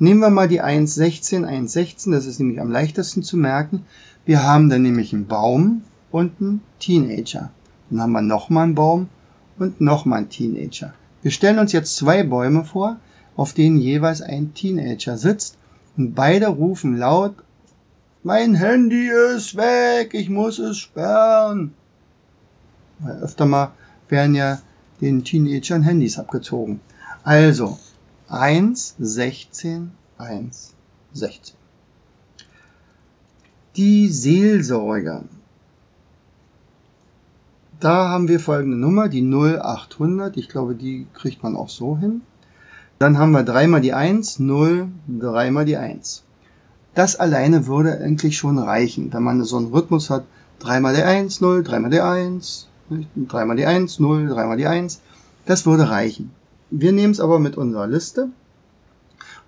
Nehmen 0.00 0.20
wir 0.20 0.30
mal 0.30 0.48
die 0.48 0.60
116116. 0.60 2.12
Das 2.12 2.26
ist 2.26 2.40
nämlich 2.40 2.60
am 2.60 2.72
leichtesten 2.72 3.22
zu 3.22 3.36
merken. 3.36 3.84
Wir 4.26 4.42
haben 4.42 4.68
dann 4.68 4.82
nämlich 4.82 5.12
einen 5.12 5.28
Baum 5.28 5.82
und 6.10 6.40
einen 6.40 6.60
Teenager. 6.80 7.52
Dann 7.88 8.00
haben 8.00 8.10
wir 8.12 8.20
nochmal 8.20 8.64
einen 8.64 8.74
Baum 8.74 9.08
und 9.60 9.80
nochmal 9.80 10.18
einen 10.18 10.28
Teenager. 10.28 10.92
Wir 11.22 11.30
stellen 11.30 11.60
uns 11.60 11.70
jetzt 11.70 11.94
zwei 11.94 12.24
Bäume 12.24 12.64
vor, 12.64 12.96
auf 13.36 13.52
denen 13.52 13.78
jeweils 13.78 14.22
ein 14.22 14.54
Teenager 14.54 15.16
sitzt 15.16 15.56
und 16.00 16.14
beide 16.14 16.46
rufen 16.46 16.96
laut, 16.96 17.34
mein 18.22 18.54
Handy 18.54 19.10
ist 19.34 19.54
weg, 19.54 20.14
ich 20.14 20.30
muss 20.30 20.58
es 20.58 20.78
sperren. 20.78 21.74
Weil 23.00 23.18
öfter 23.18 23.44
mal 23.44 23.72
werden 24.08 24.34
ja 24.34 24.60
den 25.02 25.24
Teenagern 25.24 25.82
Handys 25.82 26.18
abgezogen. 26.18 26.80
Also 27.22 27.78
1, 28.28 28.94
16, 28.98 29.90
1, 30.16 30.74
16. 31.12 31.56
Die 33.76 34.08
Seelsorger. 34.08 35.24
Da 37.78 38.08
haben 38.08 38.28
wir 38.28 38.40
folgende 38.40 38.78
Nummer, 38.78 39.10
die 39.10 39.20
0800. 39.20 40.38
Ich 40.38 40.48
glaube, 40.48 40.74
die 40.74 41.06
kriegt 41.12 41.42
man 41.42 41.56
auch 41.56 41.68
so 41.68 41.98
hin. 41.98 42.22
Dann 43.00 43.16
haben 43.16 43.32
wir 43.32 43.44
dreimal 43.44 43.80
die 43.80 43.94
1, 43.94 44.40
0, 44.40 44.88
dreimal 45.08 45.64
die 45.64 45.78
1. 45.78 46.22
Das 46.94 47.16
alleine 47.16 47.66
würde 47.66 47.98
eigentlich 47.98 48.36
schon 48.36 48.58
reichen, 48.58 49.10
wenn 49.10 49.22
man 49.22 49.42
so 49.42 49.56
einen 49.56 49.72
Rhythmus 49.72 50.10
hat, 50.10 50.24
3 50.58 50.80
mal 50.80 50.94
die 50.94 51.02
1, 51.02 51.40
0, 51.40 51.62
3 51.62 51.78
mal 51.78 51.88
die 51.88 52.02
1, 52.02 52.68
3 53.16 53.44
mal 53.46 53.56
die 53.56 53.64
1, 53.64 54.00
0, 54.00 54.28
3 54.28 54.44
mal 54.44 54.58
die 54.58 54.66
1. 54.66 55.00
Das 55.46 55.64
würde 55.64 55.88
reichen. 55.88 56.32
Wir 56.70 56.92
nehmen 56.92 57.12
es 57.12 57.20
aber 57.20 57.38
mit 57.38 57.56
unserer 57.56 57.86
Liste, 57.86 58.28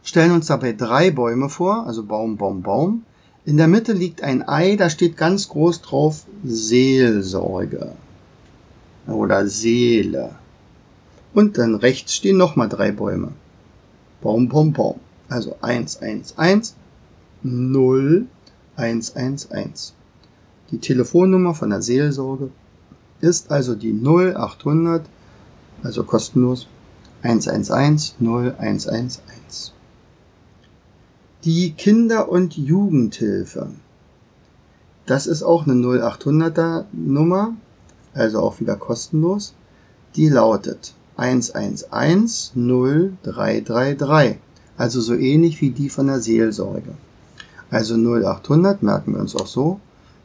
stellen 0.02 0.32
uns 0.32 0.46
dabei 0.46 0.72
drei 0.72 1.10
Bäume 1.10 1.50
vor, 1.50 1.86
also 1.86 2.04
Baum, 2.04 2.38
Baum, 2.38 2.62
Baum. 2.62 3.04
In 3.44 3.58
der 3.58 3.68
Mitte 3.68 3.92
liegt 3.92 4.22
ein 4.22 4.48
Ei, 4.48 4.76
da 4.76 4.88
steht 4.88 5.18
ganz 5.18 5.50
groß 5.50 5.82
drauf 5.82 6.24
Seelsorge 6.42 7.92
oder 9.06 9.46
Seele. 9.46 10.36
Und 11.34 11.58
dann 11.58 11.74
rechts 11.74 12.14
stehen 12.14 12.38
nochmal 12.38 12.70
drei 12.70 12.92
Bäume. 12.92 13.32
Baum, 14.22 14.48
Baum, 14.48 14.72
Baum. 14.72 15.00
Also 15.28 15.56
1, 15.60 16.00
1, 16.00 16.38
1, 16.38 16.76
0, 17.42 18.26
1, 18.76 19.16
1, 19.16 19.50
1. 19.50 19.94
Die 20.70 20.78
Telefonnummer 20.78 21.54
von 21.54 21.70
der 21.70 21.82
Seelsorge 21.82 22.50
ist 23.20 23.50
also 23.50 23.74
die 23.74 23.92
0800, 23.92 25.04
also 25.82 26.04
kostenlos, 26.04 26.66
111 27.22 28.14
0111. 28.20 29.72
Die 31.44 31.72
Kinder- 31.72 32.28
und 32.28 32.56
Jugendhilfe. 32.56 33.70
Das 35.06 35.26
ist 35.26 35.42
auch 35.42 35.66
eine 35.66 35.74
0800er 35.74 36.84
Nummer, 36.92 37.54
also 38.14 38.40
auch 38.40 38.60
wieder 38.60 38.76
kostenlos. 38.76 39.54
Die 40.14 40.28
lautet 40.28 40.94
111 41.22 42.52
0333, 42.56 44.38
also 44.76 45.00
so 45.00 45.14
ähnlich 45.14 45.60
wie 45.60 45.70
die 45.70 45.88
von 45.88 46.08
der 46.08 46.20
Seelsorge. 46.20 46.94
Also 47.70 47.94
0800 47.94 48.82
merken 48.82 49.14
wir 49.14 49.20
uns 49.20 49.36
auch 49.36 49.46
so. 49.46 49.78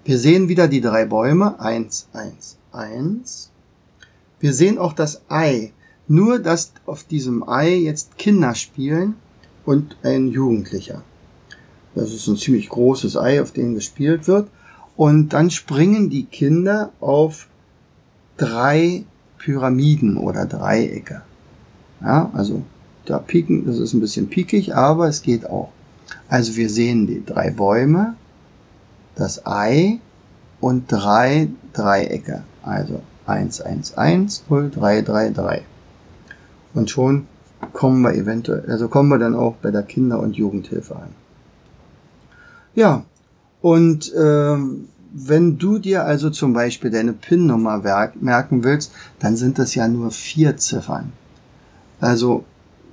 Wir 0.05 0.17
sehen 0.17 0.49
wieder 0.49 0.67
die 0.67 0.81
drei 0.81 1.05
Bäume, 1.05 1.59
111. 1.59 2.57
Wir 4.39 4.53
sehen 4.53 4.77
auch 4.79 4.93
das 4.93 5.21
Ei, 5.29 5.71
nur 6.07 6.39
dass 6.39 6.71
auf 6.85 7.03
diesem 7.03 7.47
Ei 7.47 7.75
jetzt 7.75 8.17
Kinder 8.17 8.55
spielen 8.55 9.15
und 9.65 9.97
ein 10.01 10.29
Jugendlicher. 10.29 11.03
Das 11.93 12.11
ist 12.11 12.27
ein 12.27 12.37
ziemlich 12.37 12.69
großes 12.69 13.17
Ei, 13.17 13.41
auf 13.41 13.51
dem 13.51 13.75
gespielt 13.75 14.27
wird. 14.27 14.49
Und 14.95 15.29
dann 15.29 15.51
springen 15.51 16.09
die 16.09 16.25
Kinder 16.25 16.91
auf 16.99 17.47
drei 18.37 19.03
Pyramiden 19.37 20.17
oder 20.17 20.45
Dreiecke. 20.45 21.21
Ja, 22.01 22.29
also 22.33 22.63
da 23.05 23.19
pieken, 23.19 23.65
das 23.65 23.79
ist 23.79 23.93
ein 23.93 24.01
bisschen 24.01 24.27
piekig, 24.27 24.75
aber 24.75 25.07
es 25.07 25.21
geht 25.21 25.49
auch. 25.49 25.69
Also 26.29 26.55
wir 26.55 26.69
sehen 26.69 27.07
die 27.07 27.23
drei 27.25 27.51
Bäume, 27.51 28.15
das 29.15 29.45
Ei 29.45 29.99
und 30.59 30.91
drei 30.91 31.49
Dreiecke. 31.73 32.43
Also 32.63 33.01
1, 33.25 33.61
1, 33.61 33.97
1, 33.97 34.43
0, 34.49 34.71
3, 34.71 35.01
3, 35.01 35.29
3. 35.31 35.61
Und 36.73 36.89
schon 36.89 37.27
kommen 37.73 38.01
wir 38.01 38.13
eventuell, 38.13 38.69
also 38.69 38.87
kommen 38.87 39.09
wir 39.09 39.17
dann 39.17 39.35
auch 39.35 39.55
bei 39.55 39.71
der 39.71 39.83
Kinder- 39.83 40.19
und 40.19 40.35
Jugendhilfe 40.35 40.95
an. 40.95 41.09
Ja, 42.75 43.03
und 43.61 44.13
ähm, 44.15 44.89
wenn 45.19 45.57
du 45.57 45.79
dir 45.79 46.05
also 46.05 46.29
zum 46.29 46.53
Beispiel 46.53 46.91
deine 46.91 47.13
PIN-Nummer 47.13 47.81
merken 48.19 48.63
willst, 48.63 48.91
dann 49.19 49.35
sind 49.35 49.57
das 49.57 49.73
ja 49.73 49.87
nur 49.87 50.11
vier 50.11 50.57
Ziffern. 50.57 51.11
Also 51.99 52.43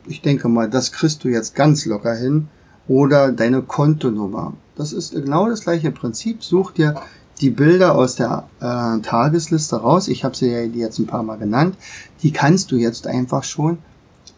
ich 0.06 0.22
denke 0.22 0.48
mal, 0.48 0.70
das 0.70 0.92
kriegst 0.92 1.22
du 1.24 1.28
jetzt 1.28 1.54
ganz 1.54 1.84
locker 1.84 2.14
hin. 2.14 2.48
Oder 2.86 3.32
deine 3.32 3.62
Kontonummer. 3.62 4.54
Das 4.76 4.92
ist 4.92 5.12
genau 5.12 5.48
das 5.48 5.62
gleiche 5.62 5.90
Prinzip. 5.90 6.44
Such 6.44 6.72
dir 6.72 6.94
die 7.40 7.50
Bilder 7.50 7.94
aus 7.94 8.16
der 8.16 8.46
äh, 8.60 9.00
Tagesliste 9.00 9.76
raus. 9.76 10.08
Ich 10.08 10.24
habe 10.24 10.36
sie 10.36 10.50
ja 10.50 10.60
jetzt 10.60 10.98
ein 10.98 11.06
paar 11.06 11.22
Mal 11.22 11.36
genannt. 11.36 11.76
Die 12.22 12.30
kannst 12.30 12.70
du 12.72 12.76
jetzt 12.76 13.06
einfach 13.06 13.44
schon. 13.44 13.78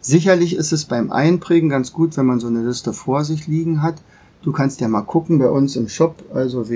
Sicherlich 0.01 0.55
ist 0.55 0.73
es 0.73 0.85
beim 0.85 1.11
Einprägen 1.11 1.69
ganz 1.69 1.93
gut, 1.93 2.17
wenn 2.17 2.27
man 2.27 2.39
so 2.39 2.47
eine 2.47 2.65
Liste 2.65 2.93
vor 2.93 3.25
sich 3.25 3.49
liegen 3.49 3.83
hat. 3.83 3.97
Du 4.43 4.53
kannst 4.53 4.81
ja 4.81 4.87
mal 4.87 5.03
gucken 5.03 5.39
bei 5.41 5.49
uns 5.49 5.75
im 5.75 5.89
Shop, 5.89 6.23
also 6.33 6.69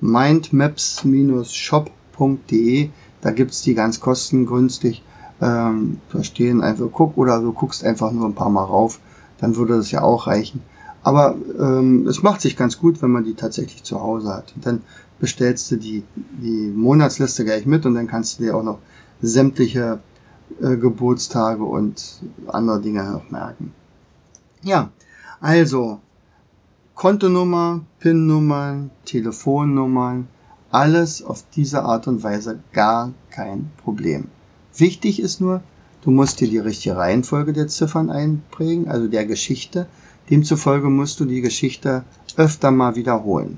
www.mindmaps-shop.de. 0.00 2.90
Da 3.20 3.30
gibt's 3.30 3.62
die 3.62 3.74
ganz 3.74 4.00
kostengünstig. 4.00 5.04
Ähm, 5.40 6.00
da 6.12 6.22
stehen 6.22 6.60
einfach, 6.62 6.88
guck 6.92 7.16
oder 7.16 7.40
du 7.40 7.52
guckst 7.52 7.84
einfach 7.84 8.12
nur 8.12 8.26
ein 8.26 8.34
paar 8.34 8.50
Mal 8.50 8.64
rauf. 8.64 9.00
Dann 9.38 9.56
würde 9.56 9.76
das 9.76 9.90
ja 9.90 10.02
auch 10.02 10.26
reichen. 10.26 10.62
Aber 11.02 11.34
ähm, 11.58 12.06
es 12.06 12.22
macht 12.22 12.42
sich 12.42 12.56
ganz 12.56 12.78
gut, 12.78 13.00
wenn 13.00 13.10
man 13.10 13.24
die 13.24 13.34
tatsächlich 13.34 13.84
zu 13.84 14.00
Hause 14.00 14.34
hat. 14.34 14.52
Und 14.54 14.66
dann 14.66 14.82
bestellst 15.18 15.70
du 15.70 15.76
die, 15.76 16.04
die 16.14 16.70
Monatsliste 16.74 17.44
gleich 17.44 17.64
mit 17.66 17.86
und 17.86 17.94
dann 17.94 18.06
kannst 18.06 18.38
du 18.38 18.44
dir 18.44 18.56
auch 18.56 18.62
noch 18.62 18.78
sämtliche 19.22 20.00
äh, 20.60 20.76
Geburtstage 20.76 21.64
und 21.64 22.20
andere 22.48 22.80
Dinge 22.80 23.04
noch 23.04 23.30
merken. 23.30 23.72
Ja, 24.62 24.90
also 25.40 26.00
Kontonummer, 27.00 27.80
PIN-Nummern, 28.00 28.90
Telefonnummern, 29.06 30.28
alles 30.70 31.22
auf 31.22 31.46
diese 31.56 31.82
Art 31.82 32.06
und 32.06 32.22
Weise 32.22 32.58
gar 32.74 33.14
kein 33.30 33.70
Problem. 33.82 34.26
Wichtig 34.76 35.18
ist 35.18 35.40
nur, 35.40 35.62
du 36.02 36.10
musst 36.10 36.40
dir 36.40 36.48
die 36.50 36.58
richtige 36.58 36.98
Reihenfolge 36.98 37.54
der 37.54 37.68
Ziffern 37.68 38.10
einprägen, 38.10 38.86
also 38.90 39.08
der 39.08 39.24
Geschichte. 39.24 39.86
Demzufolge 40.28 40.90
musst 40.90 41.18
du 41.20 41.24
die 41.24 41.40
Geschichte 41.40 42.04
öfter 42.36 42.70
mal 42.70 42.96
wiederholen. 42.96 43.56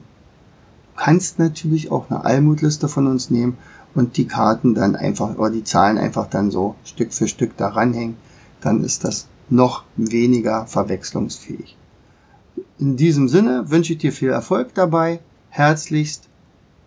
Du 0.94 1.02
kannst 1.02 1.40
natürlich 1.40 1.90
auch 1.90 2.11
eine 2.11 2.24
Almutliste 2.24 2.87
von 2.87 3.09
uns 3.09 3.28
nehmen 3.28 3.59
und 3.96 4.18
die 4.18 4.28
Karten 4.28 4.76
dann 4.76 4.94
einfach 4.94 5.37
oder 5.37 5.50
die 5.50 5.64
Zahlen 5.64 5.98
einfach 5.98 6.31
dann 6.31 6.52
so 6.52 6.76
Stück 6.85 7.12
für 7.12 7.26
Stück 7.26 7.57
da 7.57 7.70
ranhängen. 7.70 8.16
Dann 8.61 8.85
ist 8.85 9.02
das 9.02 9.26
noch 9.50 9.83
weniger 9.96 10.68
verwechslungsfähig. 10.68 11.76
In 12.82 12.96
diesem 12.96 13.28
Sinne 13.28 13.70
wünsche 13.70 13.92
ich 13.92 14.00
dir 14.00 14.10
viel 14.10 14.30
Erfolg 14.30 14.74
dabei. 14.74 15.20
Herzlichst, 15.50 16.28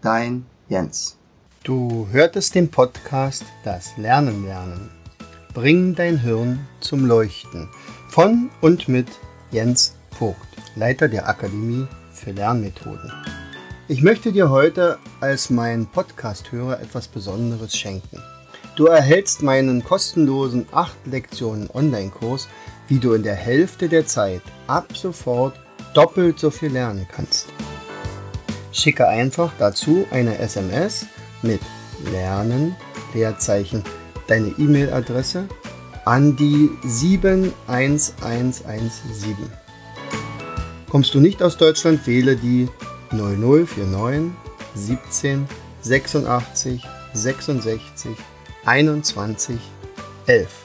dein 0.01 0.45
Jens. 0.67 1.15
Du 1.63 2.09
hörtest 2.11 2.53
den 2.53 2.69
Podcast 2.69 3.45
Das 3.63 3.95
Lernen 3.95 4.43
lernen. 4.43 4.89
Bring 5.53 5.95
dein 5.95 6.17
Hirn 6.17 6.59
zum 6.81 7.05
Leuchten. 7.05 7.69
Von 8.09 8.49
und 8.59 8.89
mit 8.89 9.07
Jens 9.51 9.95
Vogt, 10.19 10.35
Leiter 10.75 11.07
der 11.07 11.29
Akademie 11.29 11.87
für 12.11 12.31
Lernmethoden. 12.31 13.13
Ich 13.87 14.01
möchte 14.01 14.33
dir 14.33 14.49
heute 14.49 14.97
als 15.21 15.49
mein 15.49 15.85
Podcast-Hörer 15.85 16.81
etwas 16.81 17.07
Besonderes 17.07 17.73
schenken. 17.73 18.21
Du 18.75 18.87
erhältst 18.87 19.43
meinen 19.43 19.81
kostenlosen 19.81 20.65
8 20.73 20.93
Lektionen 21.05 21.69
Online-Kurs, 21.73 22.49
wie 22.89 22.99
du 22.99 23.13
in 23.13 23.23
der 23.23 23.35
Hälfte 23.35 23.87
der 23.87 24.05
Zeit 24.05 24.41
ab 24.67 24.97
sofort 24.97 25.57
doppelt 25.95 26.39
so 26.39 26.51
viel 26.51 26.71
lernen 26.71 27.07
kannst. 27.11 27.47
Schicke 28.71 29.07
einfach 29.07 29.51
dazu 29.57 30.05
eine 30.11 30.37
SMS 30.37 31.07
mit 31.41 31.61
Lernen, 32.11 32.75
Leerzeichen, 33.13 33.83
deine 34.27 34.49
E-Mail-Adresse 34.49 35.47
an 36.03 36.35
die 36.35 36.69
71117. 36.83 39.35
Kommst 40.89 41.13
du 41.13 41.19
nicht 41.19 41.41
aus 41.41 41.57
Deutschland, 41.57 42.05
wähle 42.05 42.35
die 42.35 42.67
0049 43.11 44.31
17 44.75 45.47
86 45.81 46.83
66 47.13 48.11
21 48.65 49.57
11. 50.27 50.64